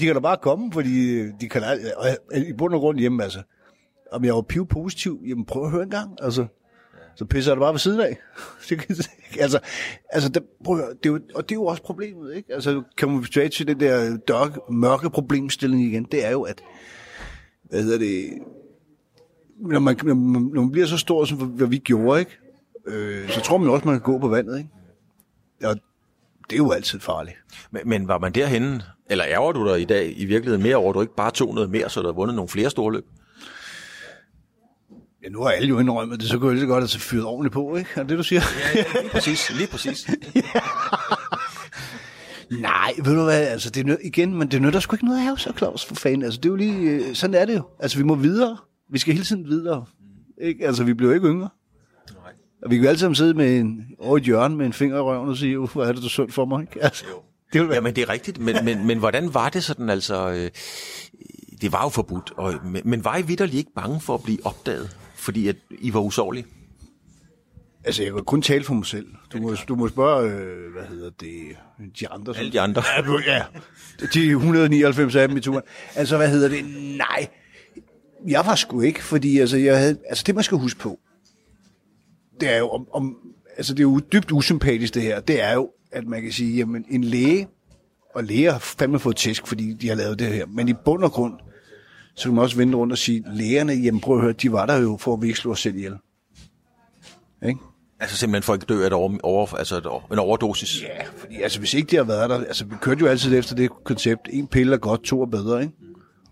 [0.00, 3.22] De kan da bare komme, fordi de kan al- og i bund og grund hjemme,
[3.22, 3.42] altså.
[4.12, 6.46] Om jeg var piv positiv, jamen prøv at høre en gang, altså.
[7.16, 8.16] Så pisser jeg det bare ved siden af.
[9.40, 9.60] Altså,
[10.12, 12.54] altså det, prøv at høre, det er jo, og det er jo også problemet, ikke?
[12.54, 16.62] Altså, kan man tilbage til den der dørke, mørke problemstilling igen, det er jo, at
[17.62, 18.30] hvad hedder det,
[19.60, 22.38] når man, når man, når man bliver så stor, som hvad vi gjorde, ikke?
[22.86, 24.70] Øh, så tror man også, man kan gå på vandet, ikke?
[25.64, 25.76] Og
[26.50, 27.36] det er jo altid farligt.
[27.70, 30.88] Men, men var man derhenne, eller ærger du dig i dag i virkeligheden mere over,
[30.90, 33.06] at du ikke bare tog noget mere, så du havde vundet nogle flere store løb?
[35.24, 37.24] Ja, nu har alle jo indrømmet det, så kunne jeg lige så godt have fyret
[37.24, 37.90] ordentligt på, ikke?
[37.96, 38.40] Er det du siger?
[38.74, 40.06] Ja, lige præcis, lige præcis.
[42.50, 45.20] Nej, ved du hvad, altså det er nød, igen, men det nytter sgu ikke noget
[45.20, 46.22] have så, Claus, for fanden.
[46.22, 47.62] Altså det er jo lige, øh, sådan er det jo.
[47.78, 48.56] Altså vi må videre.
[48.92, 49.84] Vi skal hele tiden videre.
[50.42, 50.66] Ikke?
[50.66, 51.48] Altså vi bliver jo ikke yngre.
[52.62, 54.96] Og vi kan jo alle sammen sidde med en, over et hjørne med en finger
[54.96, 56.82] i røven og sige, "Uh, hvor er det så sundt for mig, ikke?
[56.84, 57.04] Altså,
[57.52, 58.38] det vil være, Ja, men det er rigtigt.
[58.38, 60.30] Men, men, men hvordan var det sådan, altså...
[60.30, 60.50] Øh,
[61.60, 62.32] det var jo forbudt.
[62.36, 64.96] Og, men, men var I vidderligt ikke bange for at blive opdaget?
[65.30, 66.46] Fordi at I var usårlige?
[67.84, 69.06] Altså, jeg kan kun tale for mig selv.
[69.32, 71.32] Du må, du må spørge, øh, hvad hedder det,
[72.00, 72.36] de andre.
[72.38, 72.82] Alle de andre.
[72.96, 73.42] Ja, du- ja.
[74.14, 75.62] De 199 af dem i turen.
[75.94, 76.64] Altså, hvad hedder det?
[76.96, 77.28] Nej,
[78.28, 80.98] jeg var sgu ikke, fordi altså, jeg havde, altså det, man skal huske på,
[82.40, 83.16] det er jo, om, om,
[83.56, 85.20] altså, det er jo dybt usympatisk, det her.
[85.20, 87.48] Det er jo, at man kan sige, jamen, en læge,
[88.14, 90.46] og læger har fandme fået tæsk, fordi de har lavet det her.
[90.46, 91.34] Men i bund og grund,
[92.20, 94.66] så kan man også vende rundt og sige, lægerne, jamen prøv at høre, de var
[94.66, 95.94] der jo for at vi ikke slå os selv ihjel.
[97.46, 97.60] Ikke?
[98.00, 100.82] Altså simpelthen for at ikke dø af et over, over, altså et, over- en overdosis?
[100.82, 103.54] Ja, fordi altså, hvis ikke de har været der, altså vi kørte jo altid efter
[103.56, 105.74] det koncept, en pille er godt, to er bedre, ikke?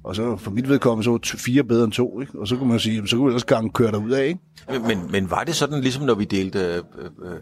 [0.05, 2.38] Og så for mit vedkommende, så var fire bedre end to, ikke?
[2.40, 4.40] Og så kunne man sige, jamen, så kunne vi ellers gang køre derud af, ikke?
[4.68, 6.83] Men, men, men var det sådan, ligesom når vi delte øh,
[7.24, 7.37] øh,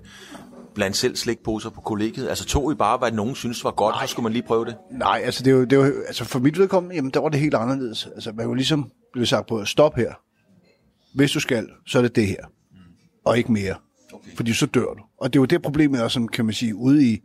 [0.76, 2.28] blandt selv slikposer på kollegiet?
[2.28, 4.76] Altså tog I bare, hvad nogen synes var godt, så skulle man lige prøve det?
[4.90, 7.28] Nej, altså, det er jo, det er jo, altså for mit vedkommende, jamen der var
[7.28, 8.08] det helt anderledes.
[8.14, 10.12] Altså man var ligesom blev sagt på, stop her.
[11.14, 12.44] Hvis du skal, så er det det her.
[13.24, 13.74] Og ikke mere.
[14.12, 14.36] Okay.
[14.36, 15.02] Fordi så dør du.
[15.18, 17.18] Og det er jo det problemet er, som kan man sige, ude i,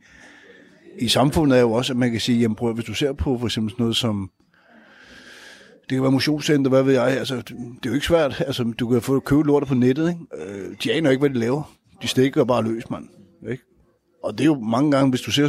[0.99, 3.37] i samfundet er jo også, at man kan sige, jamen prøv, hvis du ser på
[3.37, 4.31] for eksempel sådan noget som,
[5.81, 8.89] det kan være motionscenter, hvad ved jeg, altså det er jo ikke svært, altså du
[8.89, 10.51] kan få købe lortet på nettet, ikke?
[10.53, 11.75] Øh, de aner ikke, hvad de laver.
[12.01, 13.07] De stikker bare løs, mand.
[13.49, 13.63] Ikke?
[14.23, 15.43] Og det er jo mange gange, hvis du ser,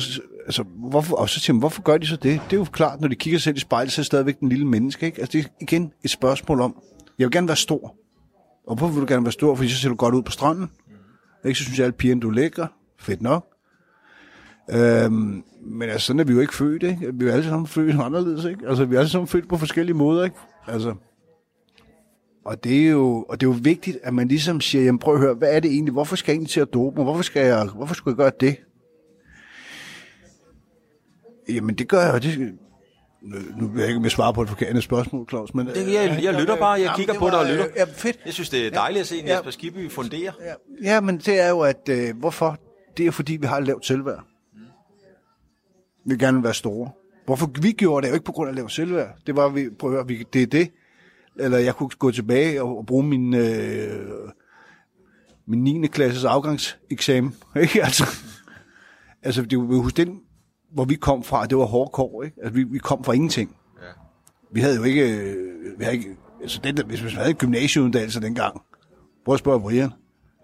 [0.47, 2.41] altså, hvorfor, og så siger man, hvorfor gør de så det?
[2.51, 4.49] Det er jo klart, når de kigger selv i spejlet, så er det stadigvæk den
[4.49, 5.21] lille menneske, ikke?
[5.21, 6.83] Altså, det er igen et spørgsmål om,
[7.19, 7.97] jeg vil gerne være stor.
[8.67, 9.55] Og hvorfor vil du gerne være stor?
[9.55, 10.71] Fordi så ser du godt ud på stranden.
[11.45, 11.59] Ikke?
[11.59, 12.67] Så synes jeg, at alle pigerne, du er lækker.
[12.99, 13.47] Fedt nok.
[14.71, 17.15] Øhm, men altså, sådan er vi jo ikke født, ikke?
[17.15, 18.69] Vi er alle sammen født anderledes, ikke?
[18.69, 20.37] Altså, vi er alle sammen født på forskellige måder, ikke?
[20.67, 20.95] Altså,
[22.45, 25.15] og det, er jo, og det er jo vigtigt, at man ligesom siger, jamen prøv
[25.15, 25.93] at høre, hvad er det egentlig?
[25.93, 27.05] Hvorfor skal jeg egentlig til at dope mig?
[27.05, 28.57] Hvorfor, skal jeg, hvorfor skulle jeg gøre det?
[31.49, 32.19] Jamen det gør jeg jo.
[32.19, 32.59] Det,
[33.57, 35.55] nu, ved jeg ikke, om jeg svarer på et forkert spørgsmål, Claus.
[35.55, 37.67] Men, Det, jeg, jeg lytter bare, jeg Jamen, kigger på dig og lytter.
[37.67, 38.19] øh, Ja, fedt.
[38.27, 39.35] Jeg synes, det er dejligt at se Ja.
[39.35, 40.33] Jesper Skibby fundere.
[40.45, 40.53] Ja,
[40.83, 42.59] ja, men det er jo, at øh, hvorfor?
[42.97, 44.25] Det er fordi, vi har et lavt selvværd.
[46.07, 46.91] Vi gerne være store.
[47.27, 49.09] Hvorfor vi gjorde det, er jo ikke på grund af at lave selvværd.
[49.27, 50.71] Det var, vi, prøv at høre, vi, det er det.
[51.39, 54.29] Eller jeg kunne gå tilbage og, og bruge min, øh,
[55.47, 55.87] min 9.
[55.87, 57.35] klasses afgangseksamen.
[57.63, 57.85] Ikke?
[57.85, 58.05] Altså,
[59.23, 60.21] altså det var hos den,
[60.73, 62.23] hvor vi kom fra, det var hårdkår.
[62.23, 62.37] Ikke?
[62.43, 63.57] Altså, vi, vi kom fra ingenting.
[63.83, 63.87] Ja.
[64.53, 68.21] Vi havde jo ikke, øh, vi havde ikke altså den, der, hvis man havde gymnasieuddannelse
[68.21, 68.63] dengang,
[69.25, 69.93] prøv at spørge Brian,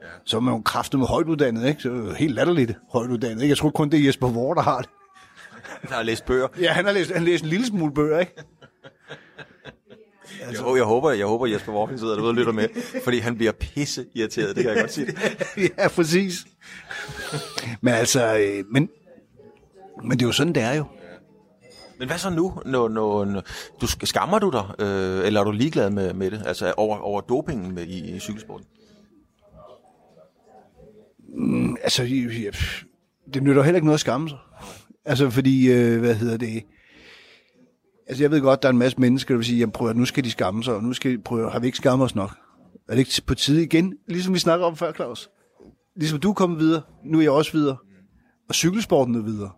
[0.00, 0.06] ja.
[0.24, 1.82] så var man jo kraftet med højtuddannet, ikke?
[1.82, 3.50] Så helt latterligt højtuddannet, ikke?
[3.50, 4.90] Jeg tror kun, det er Jesper Vore, der har det.
[5.80, 6.48] Han har læst bøger.
[6.60, 8.34] Ja, han har læst, han læst en lille smule bøger, ikke?
[10.48, 10.66] Altså.
[10.66, 12.68] Jeg, jeg, håber, jeg håber, Jesper Walking sidder derude og lytter med,
[13.04, 15.06] fordi han bliver pisse irriteret, det kan jeg godt sige.
[15.78, 16.46] ja, præcis.
[17.80, 18.88] Men altså, øh, men,
[20.02, 20.84] men det er jo sådan, det er jo.
[21.98, 22.62] Men hvad så nu?
[22.66, 23.42] Når, når, når,
[23.80, 26.42] du skammer du dig, øh, eller er du ligeglad med, med det?
[26.46, 28.66] Altså over, over dopingen med, i, i cykelsporten?
[31.36, 32.02] Mm, altså,
[33.34, 34.38] det nytter heller ikke noget at skamme sig.
[35.04, 36.62] Altså, fordi, øh, hvad hedder det...
[38.08, 39.96] Altså, jeg ved godt, der er en masse mennesker, der vil sige, jamen prøv at
[39.96, 42.14] nu skal de skamme sig, og nu skal de prøve, har vi ikke skammet os
[42.14, 42.30] nok?
[42.88, 43.94] Er det ikke på tide igen?
[44.06, 45.30] Ligesom vi snakker om før, Claus.
[45.96, 47.76] Ligesom du er kommet videre, nu er jeg også videre.
[48.48, 49.50] Og cykelsporten er videre.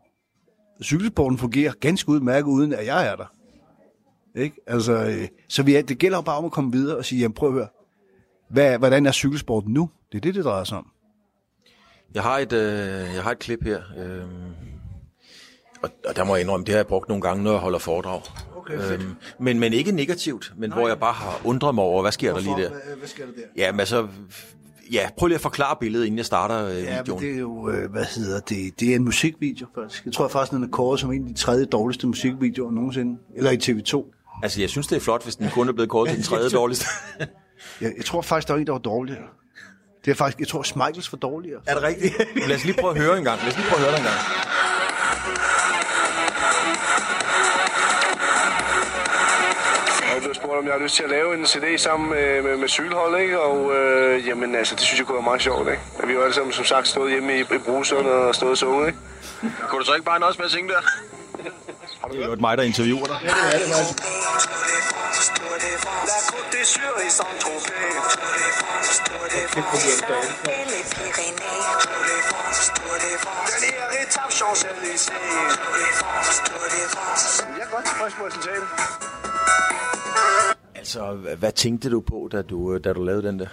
[0.83, 3.33] Cykelsporten fungerer ganske udmærket, uden at jeg er der.
[4.37, 4.57] Ikke?
[4.67, 7.35] Altså, øh, så vi er, det gælder bare om at komme videre og sige, jamen
[7.35, 7.69] prøv at høre,
[8.51, 9.91] hvad, hvordan er cykelsporten nu?
[10.13, 10.87] Det er det, det drejer sig om.
[12.15, 14.23] Jeg har et, øh, jeg har et klip her, øh,
[15.83, 17.79] og, og der må jeg indrømme, det har jeg brugt nogle gange, når jeg holder
[17.79, 18.21] foredrag.
[18.57, 20.79] Okay, øhm, men, men ikke negativt, men Nej.
[20.79, 22.51] hvor jeg bare har undret mig over, hvad sker Hvorfor?
[22.51, 22.71] der lige der?
[22.85, 23.43] Hvad, hvad sker der der?
[23.57, 24.07] Ja, men altså,
[24.93, 27.23] ja, prøv lige at forklare billedet, inden jeg starter øh, Ja, videoen.
[27.23, 30.05] det er jo, øh, hvad hedder det, det er en musikvideo faktisk.
[30.05, 33.19] Jeg tror faktisk, den er kåret som en af de tredje dårligste musikvideoer nogensinde.
[33.37, 34.17] Eller i TV2.
[34.43, 36.51] Altså, jeg synes, det er flot, hvis den kun er blevet kåret til den tredje
[36.51, 36.87] dårligste.
[37.81, 39.23] Jeg, jeg tror faktisk, der var en, der var dårligere.
[40.05, 41.61] Det er faktisk, jeg tror, Smichaels var dårligere.
[41.67, 42.15] er det rigtigt?
[42.49, 43.41] Lad os lige prøve at høre en gang.
[43.41, 44.19] Lad os lige prøve at høre den en gang.
[50.61, 53.41] Om jeg har lyst til at lave en CD sammen med, med, med cykelhold, ikke?
[53.41, 55.83] Og øh, jamen, altså, det synes jeg kunne være meget sjovt, ikke?
[55.99, 58.59] At vi jo alle sammen, som sagt, stået hjemme i, i bruseren og stået og
[58.59, 58.99] sunget, ikke?
[59.69, 60.81] Kunne du så ikke bare nøjes med at synge der?
[62.13, 63.19] Det er jo mig, der interviewer dig.
[63.23, 63.33] Jeg
[77.67, 78.69] er godt tilfreds med resultatet.
[80.81, 83.47] Altså, hvad, tænkte du på, da du, da du lavede den der?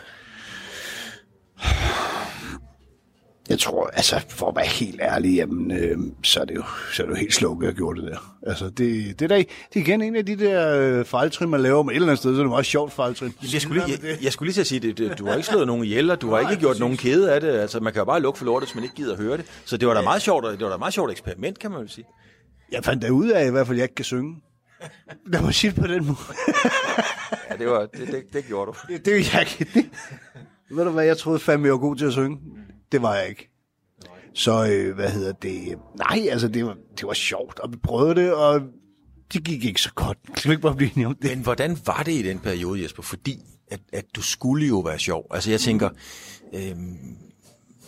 [3.50, 6.64] Jeg tror, altså for at være helt ærlig, jamen, øh, så, er det jo,
[6.94, 8.38] så er det jo helt slukket at gjorde det der.
[8.48, 11.62] Altså, det, det, er da, det er igen en af de der øh, fejltrin, man
[11.62, 13.34] laver med et eller andet sted, så er det meget sjovt fejltrin.
[13.54, 15.48] Jeg skulle, lige, jeg, jeg skulle lige til at sige, det, det, du har ikke
[15.48, 17.50] slået nogen ihjel, og du har ikke gjort nogen kede af det.
[17.50, 19.46] Altså, man kan jo bare lukke for lortet, hvis man ikke gider at høre det.
[19.66, 21.88] Så det var da meget sjovt, det var da meget sjovt eksperiment, kan man jo
[21.88, 22.06] sige.
[22.72, 24.36] Jeg fandt da ud af i hvert fald, at jeg ikke kan synge.
[25.34, 26.18] Der var shit på den måde.
[27.50, 28.78] Ja, det, var, det, det, det gjorde du.
[28.94, 29.72] det, det er jeg ikke.
[29.74, 29.90] Det,
[30.70, 32.40] ved du hvad, jeg troede fandme, jeg var god til at synge.
[32.92, 33.50] Det var jeg ikke.
[34.34, 35.78] Så, øh, hvad hedder det?
[35.96, 38.62] Nej, altså, det var, det var sjovt, og vi prøvede det, og
[39.34, 40.18] det gik ikke så godt.
[40.36, 41.30] Kan vi ikke bare blive enige om det?
[41.30, 43.04] Men hvordan var det i den periode, Jesper?
[43.04, 43.40] Fordi
[43.72, 45.28] at, at du skulle jo være sjov.
[45.32, 45.90] Altså jeg tænker,
[46.54, 46.98] øhm,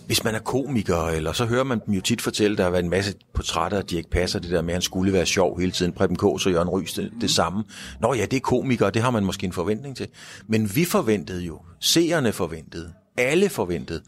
[0.10, 2.84] hvis man er komiker, eller så hører man dem jo tit fortælle, der har været
[2.84, 5.72] en masse portrætter af Dirk Passer, det der med, at han skulle være sjov hele
[5.72, 5.94] tiden.
[5.94, 7.64] Preben Kås og Jørgen Rys, det, det samme.
[8.02, 10.08] Nå ja, det er komikere, det har man måske en forventning til.
[10.48, 14.02] Men vi forventede jo, seerne forventede, alle forventede,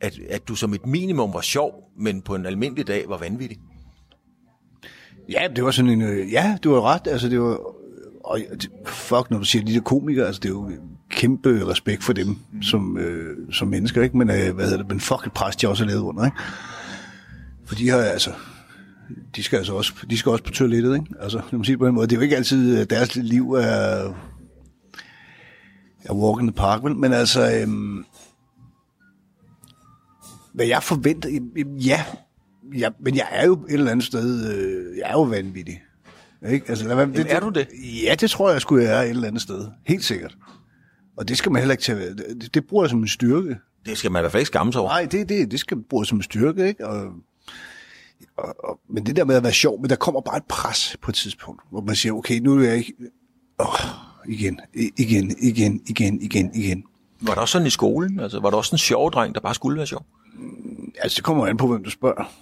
[0.00, 3.58] at, at du som et minimum var sjov, men på en almindelig dag var vanvittig.
[5.30, 6.02] Ja, det var sådan en...
[6.02, 7.06] Øh, ja, du har ret.
[7.06, 7.60] Altså, det var...
[8.24, 8.40] Og,
[8.86, 10.70] fuck, når du siger de der komikere, altså, det er jo
[11.18, 14.18] kæmpe respekt for dem som, øh, som mennesker, ikke?
[14.18, 14.88] Men, øh, hvad hedder det?
[14.88, 16.36] Men fuck et pres, de også har lavet under, ikke?
[17.66, 18.30] For de har altså...
[19.36, 21.06] De skal altså også, de skal også på toilettet, ikke?
[21.20, 22.06] Altså, når man siger det på den måde.
[22.06, 24.14] Det er jo ikke altid, at deres liv er,
[26.04, 26.96] er walk in the park, vel?
[26.96, 27.60] Men altså...
[27.60, 28.04] Øhm,
[30.54, 31.28] hvad jeg forventer,
[31.84, 32.04] ja,
[32.78, 35.82] ja, men jeg er jo et eller andet sted, øh, jeg er jo vanvittig.
[36.50, 36.66] Ikke?
[36.68, 37.68] Altså, lad, Jamen, er du det?
[38.04, 39.68] Ja, det tror jeg skulle jeg er et eller andet sted.
[39.86, 40.36] Helt sikkert.
[41.18, 43.56] Og det skal man heller ikke tage, det, det bruger jeg som en styrke.
[43.86, 44.90] Det skal man i hvert fald ikke skamme sig over.
[44.90, 46.86] Nej, det, det, det skal man bruge som en styrke, ikke?
[46.86, 47.12] Og,
[48.36, 50.96] og, og, men det der med at være sjov, men der kommer bare et pres
[51.02, 52.92] på et tidspunkt, hvor man siger, okay, nu er jeg ikke...
[53.60, 53.66] Åh,
[54.28, 56.84] igen, igen, igen, igen, igen, igen.
[57.20, 58.20] Var det også sådan i skolen?
[58.20, 60.06] Altså, var du også en sjov dreng, der bare skulle være sjov?
[60.98, 62.32] Altså, det kommer an på, hvem du spørger.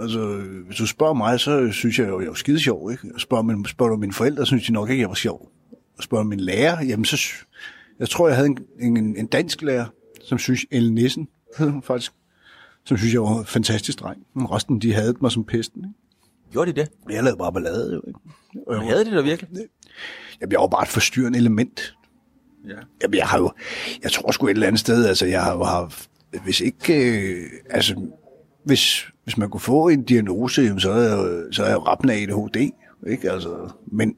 [0.00, 3.08] Altså, hvis du spørger mig, så synes jeg jo, jeg er skide sjov, ikke?
[3.18, 5.48] Spørger, min, spørger du mine forældre, synes de nok ikke, jeg var sjov.
[6.00, 7.16] Spørger min lærer, jamen så...
[8.02, 8.58] Jeg tror, jeg havde en,
[8.96, 9.86] en, en dansk lærer,
[10.24, 11.28] som synes, Ellen Nissen,
[11.58, 12.12] hed hun faktisk,
[12.84, 14.22] som synes, jeg var en fantastisk dreng.
[14.34, 15.94] Men resten, de havde mig som pesten, ikke?
[16.52, 16.88] Gjorde de det?
[17.10, 18.02] Jeg lavede bare ballade, jo.
[18.06, 18.18] Ikke?
[18.66, 19.50] Og Men havde de det virkelig?
[20.40, 21.96] Jamen, jeg var bare et forstyrrende element.
[22.68, 22.74] Ja.
[23.02, 23.52] Jamen, jeg har jo,
[24.02, 26.10] jeg tror sgu et eller andet sted, altså, jeg har jo haft,
[26.44, 28.06] hvis ikke, øh, altså,
[28.64, 31.80] hvis, hvis man kunne få en diagnose, jamen, så er jeg, så er jeg jo
[31.82, 32.56] rappen af ADHD,
[33.06, 33.30] ikke?
[33.30, 34.16] Altså, men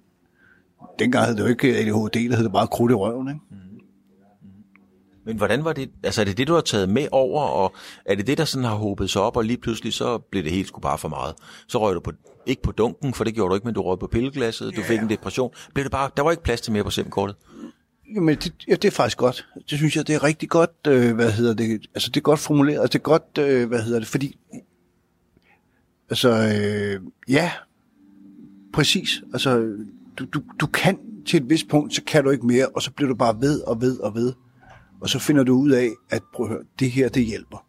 [0.99, 3.41] dengang hed det jo ikke ADHD, der hed det bare krudt i røven, ikke?
[5.25, 5.91] Men hvordan var det?
[6.03, 8.65] Altså er det det, du har taget med over, og er det det, der sådan
[8.65, 11.35] har håbet sig op, og lige pludselig så blev det helt sgu bare for meget?
[11.69, 12.13] Så røg du på,
[12.47, 15.01] ikke på dunken, for det gjorde du ikke, men du røg på pilleglasset, du fik
[15.01, 15.51] en depression.
[15.75, 17.37] Blev det bare, der var ikke plads til mere på SIM-kortet?
[18.15, 19.47] Jamen, det, ja, det er faktisk godt.
[19.71, 22.41] Det synes jeg, det er rigtig godt, øh, hvad hedder det, altså det er godt
[22.41, 24.39] formuleret, altså det er godt, øh, hvad hedder det, fordi,
[26.11, 27.53] altså, øh, ja,
[28.73, 29.77] præcis, altså,
[30.19, 32.91] du, du, du kan til et vist punkt, så kan du ikke mere, og så
[32.91, 34.33] bliver du bare ved og ved og ved,
[35.05, 37.67] og så finder du ud af, at prøv at høre, det her, det hjælper.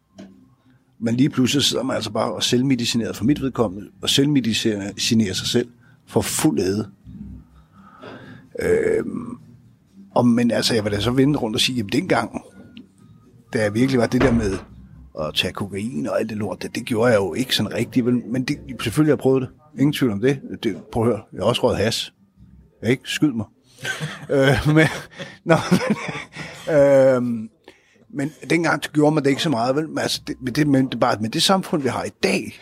[0.99, 5.47] Men lige pludselig sidder man altså bare og selvmedicinerer for mit vedkommende, og selvmedicinerer sig
[5.47, 5.67] selv
[6.07, 6.89] for fuld æde.
[8.59, 9.37] Øhm,
[10.11, 12.41] og, men altså, jeg vil da så vende rundt og sige, jamen dengang,
[13.53, 14.57] da jeg virkelig var det der med
[15.19, 18.05] at tage kokain og alt det lort, det, det gjorde jeg jo ikke sådan rigtigt,
[18.05, 18.21] vel?
[18.27, 19.49] men det, selvfølgelig har jeg prøvet det.
[19.79, 20.39] Ingen tvivl om det.
[20.63, 22.13] det prøv at høre, jeg har også røget has.
[22.81, 23.03] Jeg ikke?
[23.05, 23.45] Skyd mig.
[24.35, 24.87] øh, men,
[25.43, 25.79] nå, men,
[26.71, 27.21] øh,
[28.09, 29.89] men dengang gjorde man det ikke så meget, vel?
[29.89, 32.53] Men, altså, det, men, det, men, det, bare, men det samfund, vi har i dag,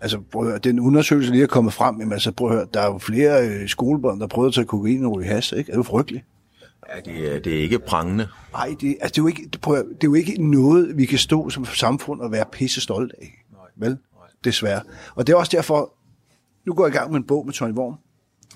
[0.00, 2.66] Altså, prøv at høre, den undersøgelse lige er kommet frem, jamen, altså, prøv at høre,
[2.74, 5.72] der er jo flere øh, skolebørn, der prøver at tage kokain og ryge has, ikke?
[5.72, 6.24] Er det frygteligt?
[6.94, 8.28] Ja, det er, det er ikke prangende.
[8.52, 10.96] Nej, det, altså, det, er jo ikke, det, prøv at, det er jo ikke noget,
[10.96, 13.44] vi kan stå som samfund og være pisse stolte af.
[13.52, 13.60] Nej.
[13.76, 13.98] Vel?
[14.44, 14.80] Desværre.
[15.14, 15.94] Og det er også derfor,
[16.66, 17.94] nu går jeg i gang med en bog med Tony Worm.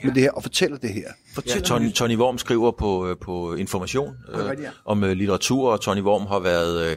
[0.05, 1.01] Med det her, og fortæller det her.
[1.03, 4.71] Ja, Fortæller Tony, Tony Worm skriver på, øh, på Information øh, rigtigt, ja.
[4.85, 6.97] om øh, litteratur, og Tony Worm har været, øh,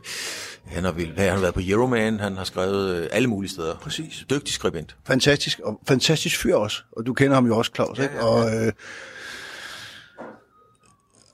[0.65, 3.75] han, har, vil- han har været på Euroman, han har skrevet øh, alle mulige steder.
[3.75, 4.25] Præcis.
[4.29, 4.95] Dygtig skribent.
[5.07, 6.83] Fantastisk, og fantastisk fyr også.
[6.91, 8.21] Og du kender ham jo også, Claus, ikke?
[8.21, 8.71] Og, øh,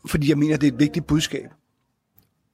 [0.07, 1.45] fordi jeg mener, det er et vigtigt budskab.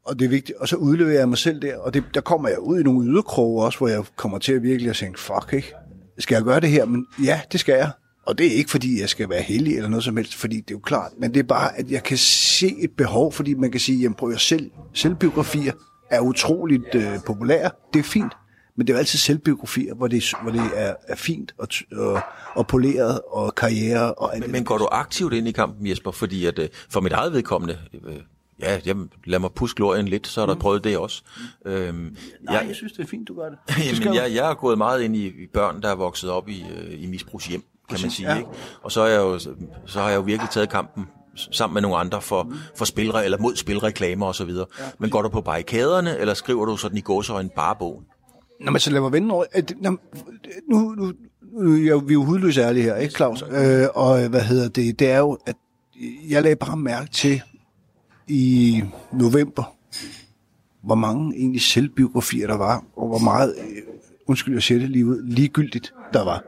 [0.06, 0.58] Og det er vigtigt.
[0.58, 3.08] Og så udleverer jeg mig selv der, og det, der kommer jeg ud i nogle
[3.10, 5.74] yderkroge også, hvor jeg kommer til at virkelig at tænke, fuck, ikke?
[6.20, 6.86] Skal jeg gøre det her?
[6.86, 7.92] Men ja, det skal jeg.
[8.26, 10.72] Og det er ikke, fordi jeg skal være heldig eller noget som helst, fordi det
[10.72, 13.72] er jo klart, men det er bare, at jeg kan se et behov, fordi man
[13.72, 15.74] kan sige, jamen prøv at selv, selvbiografier
[16.10, 17.72] er utroligt øh, populære.
[17.94, 18.34] Det er fint,
[18.76, 22.22] men det er jo altid selvbiografier, hvor det, hvor det er, er fint og, og,
[22.56, 26.12] og poleret og karriere og alt Men, men går du aktivt ind i kampen, Jesper?
[26.12, 28.16] Fordi at, øh, for mit eget vedkommende, øh,
[28.60, 31.24] ja, jamen, lad mig puske glorien lidt, så har der prøvet det også.
[31.66, 33.58] Øhm, Nej, jeg synes, det er fint, du gør det.
[34.02, 36.66] Jamen, jeg, jeg er gået meget ind i, i børn, der er vokset op i,
[36.78, 38.32] øh, i misbrugshjem, kan man sige.
[38.32, 38.38] ja.
[38.38, 38.50] Ikke?
[38.84, 39.40] Og så, er jeg jo,
[39.86, 41.06] så har jeg jo virkelig taget kampen
[41.52, 42.54] sammen med nogle andre for, mm.
[42.76, 44.50] for spilre, eller mod spilreklamer osv.
[44.50, 44.64] Ja,
[45.00, 48.06] Men går du på barrikaderne, eller skriver du sådan i gåsøjne bare bogen?
[48.62, 49.44] Nå, men så lad mig vende over.
[49.52, 49.98] at- nå,
[50.70, 51.14] Nu, nu,
[51.52, 53.42] nu jeg, vi er jo hudløse ærlige her, ikke Claus?
[53.52, 55.00] Øh, og hvad hedder det?
[55.00, 55.56] Det er jo, at
[56.30, 57.42] jeg lagde bare mærke til
[58.28, 58.82] i
[59.14, 59.76] november,
[60.82, 63.82] hvor mange egentlig selvbiografier der var, og hvor meget, øh,
[64.28, 66.44] undskyld jeg siger det lige ud, ligegyldigt der var.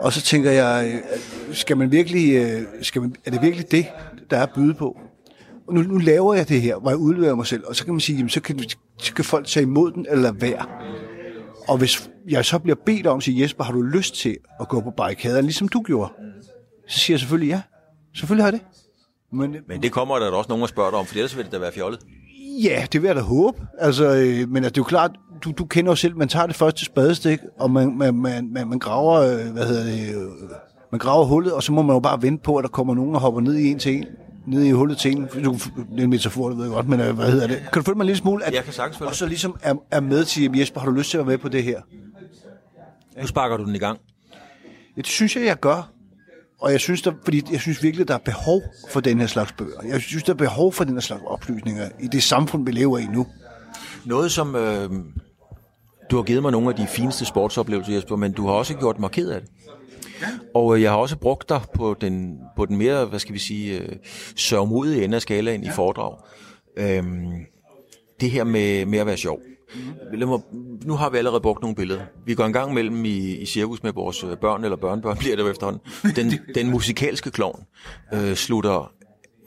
[0.00, 1.02] Og så tænker jeg,
[1.52, 3.86] skal man virkelig, øh, skal man, er det virkelig det,
[4.30, 4.98] der er at byde på?
[5.66, 7.94] Og nu, nu laver jeg det her, hvor jeg udleverer mig selv, og så kan
[7.94, 8.60] man sige, jamen, så, kan,
[8.98, 10.66] så kan folk tage imod den eller være.
[11.68, 14.68] Og hvis jeg så bliver bedt om at sige, Jesper, har du lyst til at
[14.68, 16.12] gå på barrikaderne, ligesom du gjorde?
[16.88, 17.60] Så siger jeg selvfølgelig ja.
[18.14, 18.68] Selvfølgelig har jeg det.
[19.32, 21.52] Men, Men det kommer der også nogen og spørger dig om, for ellers vil det
[21.52, 22.00] da være fjollet.
[22.62, 23.58] Ja, det vil jeg da håbe.
[23.78, 25.10] Altså, øh, men altså, det er jo klart,
[25.44, 28.68] du, du kender jo selv, man tager det første spadestik, og man, man, man, man,
[28.68, 30.22] man graver, øh, hvad hedder det, øh,
[30.92, 33.14] man graver hullet, og så må man jo bare vente på, at der kommer nogen
[33.14, 34.04] og hopper ned i en til en,
[34.46, 35.28] ned i hullet til en.
[35.44, 37.56] Du, det er en metafor, det ved jeg godt, men øh, hvad hedder det?
[37.72, 38.44] Kan du følge mig en lille smule?
[38.44, 39.08] At, Jeg kan sagtens følge.
[39.08, 41.32] Og så ligesom er, er med til, jamen, Jesper, har du lyst til at være
[41.32, 41.80] med på det her?
[43.20, 43.98] Nu sparker du den i gang.
[44.96, 45.90] Ja, det synes jeg, jeg gør.
[46.60, 49.52] Og jeg synes, der, fordi jeg synes virkelig, der er behov for den her slags
[49.52, 49.82] bøger.
[49.88, 52.98] Jeg synes, der er behov for den her slags oplysninger i det samfund, vi lever
[52.98, 53.26] i nu.
[54.04, 54.56] Noget som...
[54.56, 54.90] Øh,
[56.10, 58.98] du har givet mig nogle af de fineste sportsoplevelser, Jesper, men du har også gjort
[58.98, 59.50] mig ked af det.
[60.54, 63.38] Og øh, jeg har også brugt dig på den, på den mere, hvad skal vi
[63.38, 63.96] sige, øh,
[64.36, 66.16] sørgmodige ende af skalaen i foredrag.
[66.76, 67.32] Øhm,
[68.20, 69.40] det her med, med at være sjov.
[69.74, 70.28] Mm.
[70.28, 70.40] mig,
[70.84, 72.00] nu har vi allerede brugt nogle billeder.
[72.26, 75.36] Vi går en gang mellem i, i cirkus med vores øh, børn eller børnebørn, bliver
[75.36, 75.82] det jo efterhånden.
[76.16, 77.64] Den, den musikalske klovn
[78.14, 78.92] øh, slutter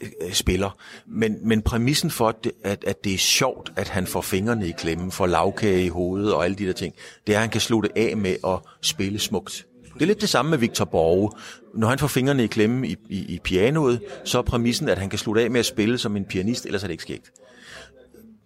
[0.01, 0.77] øh, spiller.
[1.07, 4.67] Men, men præmissen for, at det, at, at det er sjovt, at han får fingrene
[4.67, 6.93] i klemmen, får lavkage i hovedet og alle de der ting,
[7.27, 9.65] det er, at han kan slutte af med at spille smukt.
[9.93, 11.31] Det er lidt det samme med Victor Borge.
[11.75, 15.09] Når han får fingrene i klemmen i, i, i pianoet, så er præmissen, at han
[15.09, 17.31] kan slutte af med at spille som en pianist, ellers er det ikke skægt.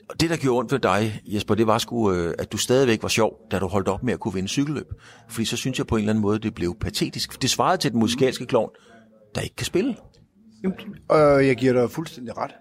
[0.10, 3.04] Og det der gjorde ondt ved dig, Jesper, det var sgu, øh, at du stadigvæk
[3.04, 4.88] var sjov, da du holdt op med at kunne vinde cykelløb.
[5.30, 7.42] Fordi så synes jeg på en eller anden måde, det blev patetisk.
[7.42, 8.70] Det svarede til den musikalske klovn,
[9.36, 9.96] der ikke kan spille.
[10.64, 10.78] Jamen,
[11.10, 12.52] og jeg giver dig fuldstændig ret.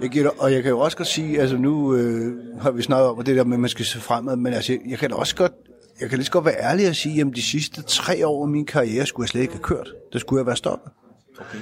[0.00, 2.82] Jeg giver dig, og jeg kan jo også godt sige, altså nu øh, har vi
[2.82, 5.16] snakket om det der med, at man skal se fremad, men altså, jeg kan da
[5.16, 5.52] også godt,
[6.00, 8.48] jeg kan lige så godt være ærlig og sige, at de sidste tre år af
[8.48, 9.92] min karriere skulle jeg slet ikke have kørt.
[10.12, 10.92] Der skulle jeg være stoppet.
[11.38, 11.58] Okay.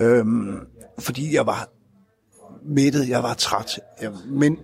[0.00, 0.58] Øhm,
[0.98, 1.68] fordi jeg var
[2.64, 3.80] mættet, jeg var træt.
[4.02, 4.58] Jeg, men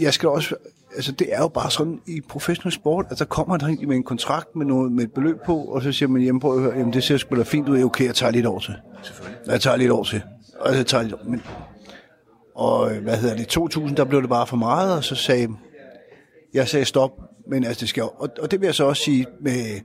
[0.00, 0.54] jeg skal også,
[0.96, 4.02] altså det er jo bare sådan i professionel sport, at der kommer der med en
[4.02, 7.04] kontrakt med, noget, med et beløb på, og så siger man hjemme på, jamen det
[7.04, 8.74] ser sgu da fint ud, okay, jeg tager lidt år til.
[9.02, 9.38] Selvfølgelig.
[9.46, 10.22] Jeg tager lidt år til.
[10.60, 11.20] Og jeg tager lidt år.
[11.24, 11.42] Men,
[12.54, 15.48] og hvad hedder det, 2000, der blev det bare for meget, og så sagde
[16.54, 17.10] jeg sagde stop,
[17.48, 19.80] men altså det skal og, og det vil jeg så også sige med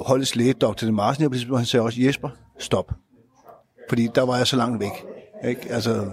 [0.00, 0.90] holdets læge, Dr.
[0.90, 2.92] Marsen, han sagde også, Jesper, stop.
[3.88, 5.04] Fordi der var jeg så langt væk.
[5.48, 5.72] Ikke?
[5.72, 6.06] Altså,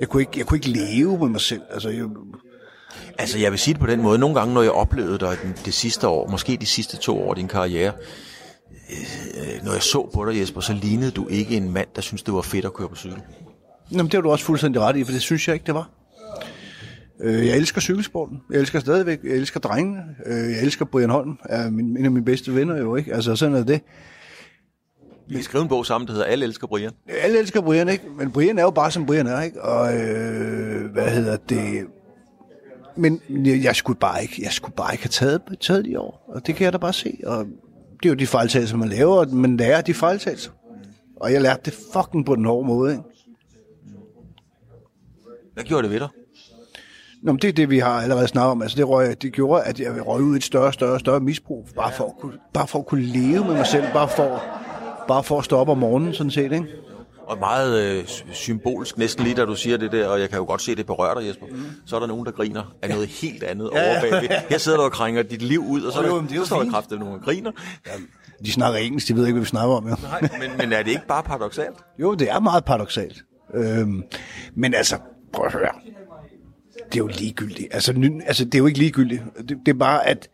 [0.00, 1.62] jeg kunne, ikke, jeg kunne ikke leve med mig selv.
[1.70, 2.04] Altså, jeg...
[3.18, 4.18] altså, jeg vil sige det på den måde.
[4.18, 7.36] Nogle gange, når jeg oplevede dig det sidste år, måske de sidste to år af
[7.36, 7.92] din karriere,
[8.90, 12.22] øh, når jeg så på dig, Jesper, så lignede du ikke en mand, der synes
[12.22, 13.22] det var fedt at køre på cykel.
[13.92, 15.90] Jamen, det har du også fuldstændig ret i, for det synes jeg ikke, det var.
[17.20, 18.40] Øh, jeg elsker cykelsporten.
[18.50, 19.18] Jeg elsker stadigvæk.
[19.24, 20.02] Jeg elsker drengene.
[20.26, 21.38] Øh, jeg elsker Brian Holm.
[21.44, 23.14] Er min, en af mine bedste venner jo, ikke?
[23.14, 23.80] Altså, sådan er det.
[25.28, 26.92] Vi kan skrive en bog sammen, der hedder Alle elsker Brian.
[27.08, 28.04] Alle elsker Brian, ikke?
[28.18, 29.62] Men Brian er jo bare, som Brian er, ikke?
[29.62, 31.86] Og øh, hvad hedder det?
[32.96, 36.24] Men jeg skulle bare ikke, jeg skulle bare ikke have taget, taget de år.
[36.28, 37.18] Og det kan jeg da bare se.
[37.26, 37.46] Og
[38.02, 40.50] det er jo de fejltagelser, man laver, og man lærer de fejltagelser.
[41.16, 43.04] Og jeg lærte det fucking på den hårde måde, ikke?
[45.54, 46.08] Hvad gjorde det ved dig?
[47.22, 48.62] Nå, men det er det, vi har allerede snakket om.
[48.62, 51.68] Altså, det, røg, det gjorde, at jeg røg ud i et større, større, større misbrug.
[51.76, 53.84] Bare for, at kunne, bare for at kunne leve med mig selv.
[53.92, 54.42] Bare for,
[55.08, 56.66] bare for at stå op om morgenen, sådan set, ikke?
[57.26, 60.44] Og meget øh, symbolsk, næsten lige da du siger det der, og jeg kan jo
[60.44, 61.46] godt se, det berører dig, Jesper.
[61.46, 61.64] Mm.
[61.86, 64.28] Så er der nogen, der griner af noget helt andet ja, over bagved.
[64.48, 66.62] Her sidder du og krænger dit liv ud, og så, oh, jo, der, så står
[66.62, 67.52] der kraftigt nogen, griner.
[67.86, 67.92] Ja,
[68.44, 69.88] de snakker engelsk, de ved ikke, hvad vi snakker om.
[69.88, 69.96] Jo.
[70.02, 71.76] Nej, men, men er det ikke bare paradoxalt?
[71.98, 73.24] Jo, det er meget paradoxalt.
[73.54, 74.02] Øhm,
[74.54, 74.98] men altså,
[75.32, 75.72] prøv at høre.
[76.86, 77.68] Det er jo ligegyldigt.
[77.70, 79.22] Altså, ny, altså det er jo ikke ligegyldigt.
[79.38, 80.28] Det, det er bare, at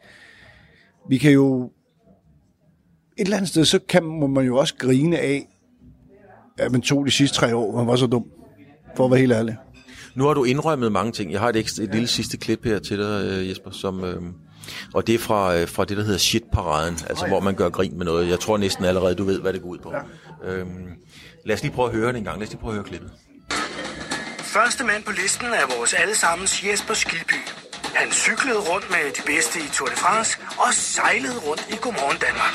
[1.08, 1.70] vi kan jo
[3.18, 5.48] et eller andet sted, så kan, må man jo også grine af,
[6.58, 8.24] at man tog de sidste tre år, man var så dum,
[8.96, 9.56] for at være helt ærlig.
[10.14, 11.32] Nu har du indrømmet mange ting.
[11.32, 14.22] Jeg har et, ekstra, et lille sidste klip her til dig, øh, Jesper, som, øh,
[14.94, 17.28] og det er fra, øh, fra det, der hedder shit-paraden, altså oh, ja.
[17.28, 18.28] hvor man gør grin med noget.
[18.28, 19.92] Jeg tror næsten allerede, du ved, hvad det går ud på.
[19.92, 20.52] Ja.
[20.52, 20.88] Øhm,
[21.44, 22.38] lad os lige prøve at høre det en gang.
[22.38, 23.10] Lad os lige prøve at høre klippet.
[24.38, 27.40] Første mand på listen er vores allesammens Jesper Skilby.
[27.94, 32.18] Han cyklede rundt med de bedste i Tour de France og sejlede rundt i Godmorgen
[32.26, 32.54] Danmark.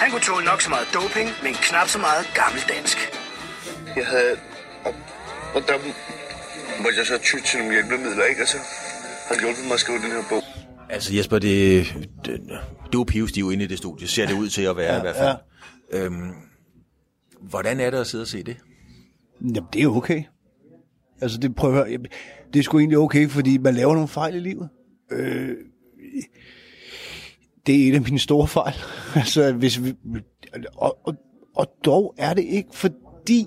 [0.00, 2.98] Han kunne tåle nok så meget doping, men knap så meget gammeldansk.
[3.96, 4.34] Jeg havde...
[4.86, 4.92] Og,
[5.54, 5.76] og der
[6.82, 8.40] måtte jeg så ty til nogle hjælpemidler, ikke?
[8.40, 8.58] Altså,
[9.28, 10.42] har hjulpet mig at skrive den her bog.
[10.90, 11.86] Altså Jesper, det,
[12.24, 12.40] det,
[12.92, 15.00] du er pivstiv inde i det studie, ser det ud til at være ja, i
[15.00, 15.36] hvert fald.
[15.92, 16.04] Ja.
[16.04, 16.30] Øhm,
[17.40, 18.56] hvordan er det at sidde og se det?
[19.40, 20.22] Jamen, det er okay.
[21.20, 21.98] Altså, det, prøv at høre,
[22.52, 24.68] det er sgu egentlig okay, fordi man laver nogle fejl i livet.
[25.10, 25.56] Øh,
[27.68, 28.74] det er et af mine store fejl.
[29.14, 29.94] altså, hvis vi,
[30.76, 31.14] og, og,
[31.56, 33.46] og dog er det ikke fordi,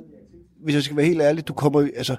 [0.64, 2.16] hvis jeg skal være helt ærlig, du kommer, altså,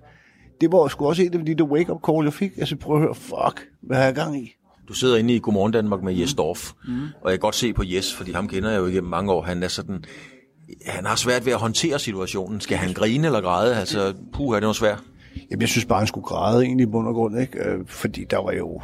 [0.61, 2.59] det var sgu også en af de der wake-up call, jeg fik.
[2.59, 4.53] Altså, prøv at høre, fuck, hvad har jeg gang i?
[4.89, 7.03] Du sidder inde i Godmorgen Danmark med Jes Dorf, mm.
[7.21, 9.43] og jeg kan godt se på Jes, fordi ham kender jeg jo igennem mange år.
[9.43, 10.05] Han er sådan,
[10.87, 12.61] han har svært ved at håndtere situationen.
[12.61, 13.77] Skal han grine eller græde?
[13.77, 15.03] Altså, puh, er det noget svært?
[15.51, 17.59] Jamen, jeg synes bare, han skulle græde egentlig i bund og grund, ikke?
[17.59, 18.81] Øh, fordi der var jo...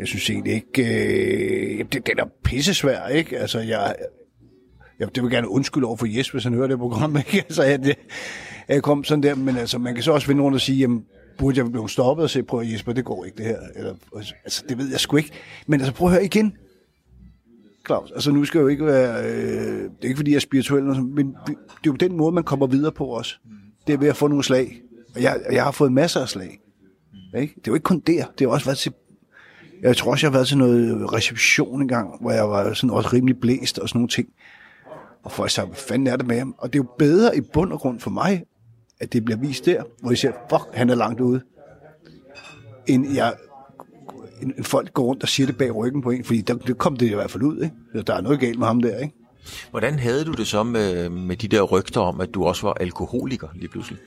[0.00, 0.82] Jeg synes egentlig ikke...
[0.82, 3.38] Øh, det, det er pisse svært, ikke?
[3.38, 3.94] Altså, jeg...
[4.98, 7.38] Jeg det vil gerne undskylde over for Jes, hvis han hører det program, ikke?
[7.38, 7.98] Altså, jeg, det,
[8.68, 11.04] jeg kom sådan der, men altså, man kan så også finde rundt og sige, jamen,
[11.38, 13.58] burde jeg blive stoppet og se, prøv Jesper, det går ikke det her.
[13.76, 15.30] Eller, altså, altså, det ved jeg sgu ikke.
[15.66, 16.56] Men altså, prøv at høre igen.
[17.86, 20.40] Claus, altså nu skal jeg jo ikke være, øh, det er ikke fordi jeg er
[20.40, 23.40] spirituel, men det er jo den måde, man kommer videre på os.
[23.86, 24.82] Det er ved at få nogle slag.
[25.14, 26.60] Og jeg, jeg har fået masser af slag.
[27.38, 27.54] Ikke?
[27.54, 28.24] Det er jo ikke kun der.
[28.38, 28.92] Det har også været til...
[29.82, 33.10] Jeg tror også, jeg har været til noget reception engang, hvor jeg var sådan også
[33.12, 34.28] rimelig blæst og sådan nogle ting.
[35.22, 36.54] Og folk sagde, hvad fanden er det med ham?
[36.58, 38.44] Og det er jo bedre i bund og grund for mig,
[39.00, 41.40] at det bliver vist der, hvor jeg siger, fuck, han er langt ude.
[42.86, 43.34] End jeg,
[44.42, 46.96] en, folk går rundt og siger det bag ryggen på en, fordi der, det kom
[46.96, 48.02] det i hvert fald ud, ikke?
[48.02, 49.14] Der er noget galt med ham der, ikke?
[49.70, 52.72] Hvordan havde du det så med, med de der rygter om, at du også var
[52.72, 54.00] alkoholiker lige pludselig?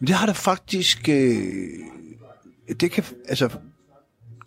[0.00, 1.08] Men det har det faktisk...
[1.08, 1.42] Øh,
[2.80, 3.48] det kan, altså,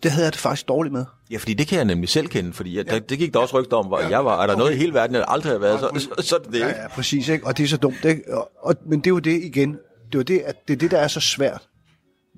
[0.02, 1.04] det havde jeg det faktisk dårligt med.
[1.30, 2.94] Ja, fordi det kan jeg nemlig selv kende, fordi jeg, ja.
[2.94, 4.08] det, det gik der også rygter om, hvor ja.
[4.08, 4.42] jeg var.
[4.42, 4.58] Er der okay.
[4.58, 6.66] noget i hele verden, jeg aldrig har været, så, så, så er det ikke?
[6.66, 7.46] Ja, ja, præcis, ikke?
[7.46, 8.36] Og det er så dumt, ikke?
[8.36, 9.76] Og, og, men det er jo det igen.
[10.12, 11.68] Det er det, at det er det, der er så svært.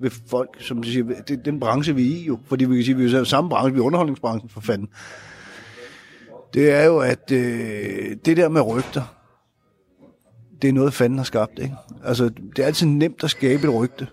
[0.01, 2.39] ved folk, som siger, det er den branche, vi er i jo.
[2.45, 4.89] Fordi vi kan sige, vi er jo samme branche, vi er underholdningsbranchen for fanden.
[6.53, 9.03] Det er jo, at øh, det der med rygter,
[10.61, 11.59] det er noget, fanden har skabt.
[11.59, 11.75] Ikke?
[12.03, 14.07] Altså, det er altid nemt at skabe et rygte.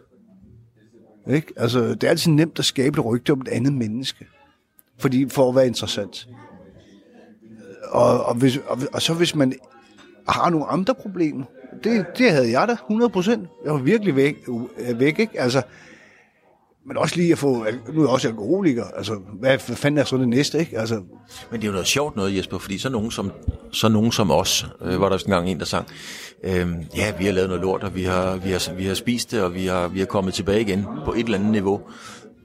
[1.28, 1.52] Ikke?
[1.56, 4.26] Altså, det er altid nemt at skabe et rygte om et andet menneske.
[4.98, 6.28] Fordi for at være interessant.
[7.88, 9.52] Og, og, hvis, og, og så hvis man
[10.28, 11.44] har nogle andre problemer,
[11.84, 13.30] det, det havde jeg da, 100%.
[13.64, 14.36] Jeg var virkelig væk,
[14.94, 15.40] væk ikke?
[15.40, 15.62] Altså,
[16.90, 20.16] men også lige at få, nu er jeg også alkoholiker, altså, hvad fanden er så
[20.16, 20.78] det næste, ikke?
[20.78, 20.94] Altså,
[21.50, 23.32] Men det er jo noget sjovt noget, Jesper, fordi så nogen som,
[23.72, 25.86] så nogen som os, øh, var der sådan engang en, der sang,
[26.44, 29.30] øh, ja, vi har lavet noget lort, og vi har, vi har, vi har spist
[29.30, 31.80] det, og vi har, vi har kommet tilbage igen på et eller andet niveau.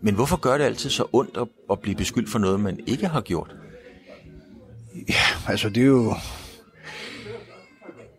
[0.01, 3.07] Men hvorfor gør det altid så ondt at, at blive beskyldt for noget, man ikke
[3.07, 3.55] har gjort?
[5.09, 6.15] ja, altså det er jo...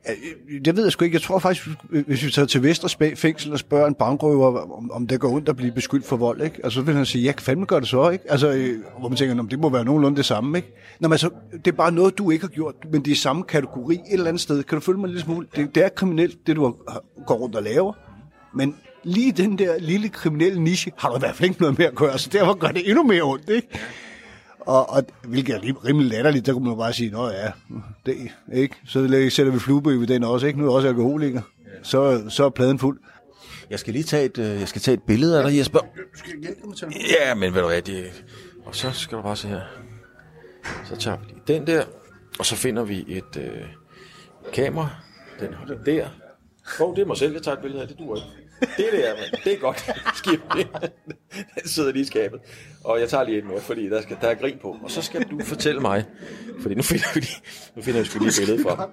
[0.08, 1.14] Jeg Det ved jeg sgu ikke.
[1.14, 1.68] Jeg tror faktisk,
[2.06, 5.48] hvis vi tager til Vester fængsel og spørger en bankrøver, om, om det går ondt
[5.48, 6.56] at blive beskyldt for vold, ikke?
[6.64, 8.30] Altså, så vil han sige, ja, fandme gør det så, ikke?
[8.30, 10.72] Altså, øh, hvor man tænker, det må være nogenlunde det samme, ikke?
[11.00, 13.42] Nå, men altså, det er bare noget, du ikke har gjort, men det er samme
[13.42, 14.62] kategori et eller andet sted.
[14.62, 15.46] Kan du følge mig lidt smule?
[15.56, 17.92] Det, det er kriminelt, det du har- går rundt og laver,
[18.56, 21.86] men lige den der lille kriminelle niche har du i hvert fald ikke noget med
[21.86, 23.68] at gøre, så derfor gør det endnu mere ondt, ikke?
[24.66, 27.50] Og, og hvilket er rim- rimelig latterligt, der kunne man jo bare sige, nå ja,
[28.06, 28.16] det,
[28.52, 28.74] ikke?
[28.86, 30.58] så sætter vi fluebe ved den også, ikke?
[30.58, 31.42] Nu er jeg også alkoholiker.
[31.82, 32.98] Så, så er pladen fuld.
[33.70, 35.78] Jeg skal lige tage et, øh, jeg skal tage et billede af dig, Jesper.
[37.20, 38.24] Ja, men ved du hvad, det...
[38.64, 39.60] Og så skal du bare se her.
[40.84, 41.84] Så tager vi lige den der,
[42.38, 43.50] og så finder vi et øh,
[44.52, 44.88] kamera.
[45.40, 46.08] Den holder der.
[46.80, 47.88] Åh, oh, det er mig selv, jeg tager et billede af.
[47.88, 48.28] Det duer ikke.
[48.60, 49.44] Det der, mand.
[49.44, 49.90] Det er godt.
[50.14, 50.40] Skib.
[51.54, 52.40] Den sidder lige i skabet.
[52.84, 54.76] Og jeg tager lige et mere, fordi der, skal, der er grin på.
[54.82, 56.04] Og så skal du fortælle mig,
[56.62, 57.36] fordi nu finder vi lige,
[57.76, 58.90] nu finder vi sgu lige et billede fra.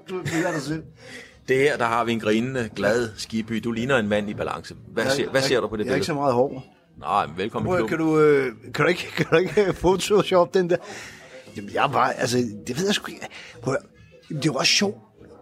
[1.47, 3.53] Det her, der har vi en grinende, glad skiby.
[3.63, 4.75] Du ligner en mand i balance.
[4.87, 6.21] Hvad, ser, hvad ser du på det Jeg er ikke så billede?
[6.21, 6.63] meget hård.
[6.99, 10.69] Nej, men velkommen Prøv, kan du, øh, kan du ikke, kan du ikke photoshop den
[10.69, 10.77] der?
[11.55, 12.37] Jamen, jeg var, altså,
[12.67, 13.27] det ved jeg sgu ikke.
[13.61, 13.75] Prøv,
[14.29, 14.97] det er også sjovt,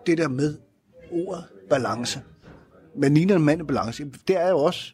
[0.06, 0.58] det der med
[1.12, 2.22] ordet balance.
[3.00, 4.94] Men ligner en mand i balance, det er jo også.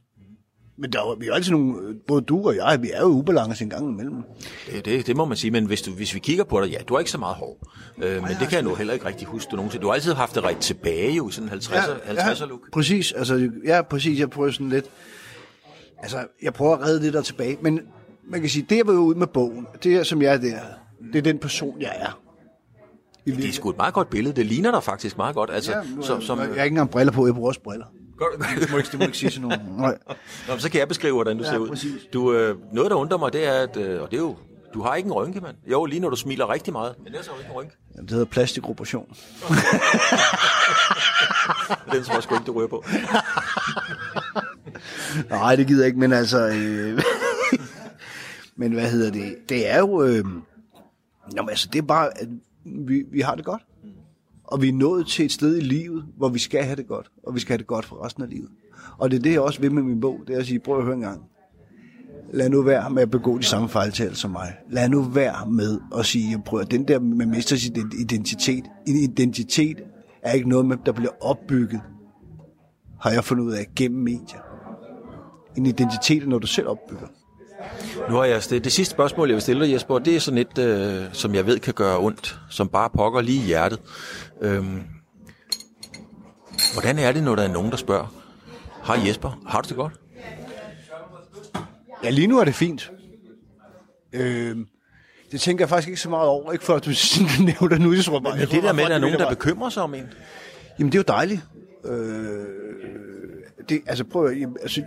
[0.79, 3.07] Men der er, vi er jo altid nogle, både du og jeg, vi er jo
[3.07, 4.23] ubalance en gang imellem.
[4.71, 6.77] Det, det, det må man sige, men hvis, du, hvis vi kigger på dig, ja,
[6.87, 7.57] du er ikke så meget hård.
[7.97, 9.81] Øh, men det kan jeg nu heller ikke rigtig huske, du nogensinde.
[9.81, 12.71] Du har altid haft det ret tilbage jo, i sådan en 50'er 50'er look.
[12.71, 13.11] præcis.
[13.11, 14.19] Altså, ja, præcis.
[14.19, 14.85] Jeg prøver sådan lidt...
[15.97, 17.57] Altså, jeg prøver at redde det der tilbage.
[17.61, 17.79] Men
[18.29, 20.59] man kan sige, det jeg var ude med bogen, det er, som jeg er der,
[21.13, 22.19] det er den person, jeg er.
[23.27, 24.35] I Det er sgu et meget godt billede.
[24.35, 25.49] Det ligner dig faktisk meget godt.
[25.53, 27.85] Altså, Ja, nu, som, som, jeg har ikke engang briller på, jeg bruger også briller.
[28.17, 29.59] Godt, Det må ikke, det må ikke sige til nogen.
[29.77, 29.97] Nej.
[30.47, 31.69] Nå, så kan jeg beskrive, hvordan du Ja, ser ud.
[31.69, 32.01] præcis.
[32.13, 34.35] Du, øh, noget, der undrer mig, det er, at, øh, og det er jo,
[34.73, 35.55] du har ikke en rynke, mand.
[35.71, 37.75] Jo, lige når du smiler rigtig meget, men det er så ikke en rynke.
[37.95, 39.05] Jamen, det hedder plastikoperation.
[41.91, 42.83] Den tror jeg sgu ikke, du rører på.
[45.35, 46.47] Nej, det gider jeg ikke, men altså...
[46.47, 47.01] Øh,
[48.55, 49.35] men hvad hedder det?
[49.49, 50.03] Det er jo...
[50.03, 50.23] Øh,
[51.35, 52.09] jamen, altså, det er bare,
[52.87, 53.65] vi, vi har det godt.
[54.43, 57.11] Og vi er nået til et sted i livet, hvor vi skal have det godt.
[57.23, 58.49] Og vi skal have det godt for resten af livet.
[58.97, 60.19] Og det er det, jeg også vil med min bog.
[60.27, 61.21] Det er at sige, prøv at høre en gang.
[62.33, 64.53] Lad nu være med at begå de samme fejltal som mig.
[64.69, 68.65] Lad nu være med at sige, prøv at den der, man mister sin identitet.
[68.87, 69.83] En identitet
[70.21, 71.81] er ikke noget, med, der bliver opbygget,
[72.99, 74.41] har jeg fundet ud af, gennem medier.
[75.57, 77.07] En identitet er noget, du selv opbygger.
[78.09, 80.37] Nu har jeg det, det sidste spørgsmål, jeg vil stille dig, Jesper, det er sådan
[80.37, 83.79] et, øh, som jeg ved kan gøre ondt, som bare pokker lige i hjertet.
[84.41, 84.81] Øhm,
[86.73, 88.13] hvordan er det, når der er nogen, der spørger,
[88.83, 89.93] Hej Jesper, har du det godt?
[92.03, 92.91] Ja, lige nu er det fint.
[94.13, 94.57] Øh,
[95.31, 96.89] det tænker jeg faktisk ikke så meget over, ikke for at du
[97.43, 97.93] nævner det nu.
[97.93, 99.83] Jeg tror bare, Men det tror der med, at der er nogen, der bekymrer sig
[99.83, 100.13] om en.
[100.79, 101.41] Jamen, det er jo dejligt.
[101.85, 102.45] Øh,
[103.69, 104.83] det, altså, prøv at, jamen, altså,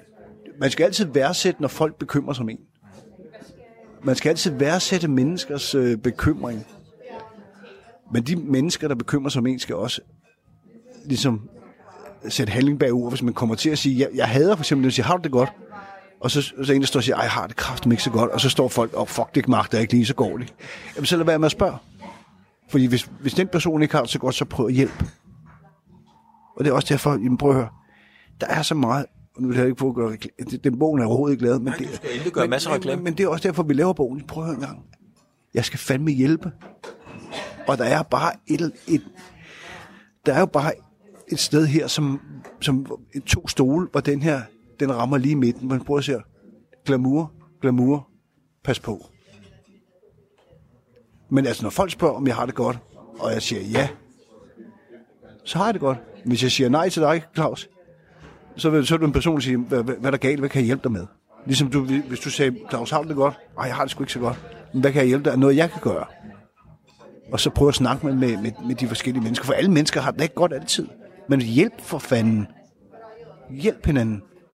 [0.61, 2.58] man skal altid værdsætte, når folk bekymrer sig om en.
[4.04, 6.66] Man skal altid værdsætte menneskers øh, bekymring.
[8.12, 10.00] Men de mennesker, der bekymrer sig om en, skal også
[11.04, 11.48] ligesom
[12.28, 14.86] sætte handling bag ord, hvis man kommer til at sige, jeg, jeg hader for eksempel,
[14.86, 15.52] at sige, har du det godt?
[16.20, 18.30] Og så, så en, der står og siger, jeg har det kraftigt ikke så godt.
[18.30, 20.54] Og så står folk, og oh, fuck, det magter jeg ikke lige, så går det.
[20.96, 21.76] Jamen, så lad være med at spørge.
[22.68, 25.04] Fordi hvis, hvis den person ikke har det så godt, så prøv at hjælpe.
[26.56, 27.68] Og det er også derfor, jamen prøv at høre,
[28.40, 29.06] der er så meget,
[29.41, 31.62] nu vil jeg ikke få at gøre rekla- det- den bogen er overhovedet ikke lavet,
[31.62, 32.97] men, Nej, det, du skal endelig gøre men, masser af reklame.
[32.97, 34.26] men, men det er også derfor, vi laver bogen.
[34.26, 34.84] Prøv at høre en gang.
[35.55, 36.53] Jeg skal fandme hjælpe.
[37.68, 39.03] Og der er bare et, et
[40.26, 40.72] der er jo bare
[41.28, 42.20] et sted her, som,
[42.61, 42.86] som
[43.26, 44.43] to stole, hvor den her,
[44.80, 45.68] den rammer lige midten.
[45.68, 46.16] Man prøver at se,
[46.84, 48.09] glamour, glamour,
[48.64, 49.07] pas på.
[51.30, 52.78] Men altså, når folk spørger, om jeg har det godt,
[53.18, 53.88] og jeg siger ja,
[55.45, 55.99] så har jeg det godt.
[56.24, 57.68] Hvis jeg siger nej til dig, Claus,
[58.57, 60.61] så vil, så vil en person sige, hvad, hvad, hvad er der galt, hvad kan
[60.61, 61.07] jeg hjælpe dig med?
[61.46, 63.34] Ligesom du, hvis du sagde, Claus, har du det godt?
[63.57, 64.40] Nej, jeg har det sgu ikke så godt.
[64.72, 65.30] Men hvad kan jeg hjælpe dig?
[65.30, 66.05] Er noget, jeg kan gøre?
[67.32, 69.46] Og så prøve at snakke med, med, med, med de forskellige mennesker.
[69.46, 70.86] For alle mennesker har det ikke godt altid.
[71.28, 72.46] Men hjælp for fanden.
[73.51, 74.22] Hjælp hinanden.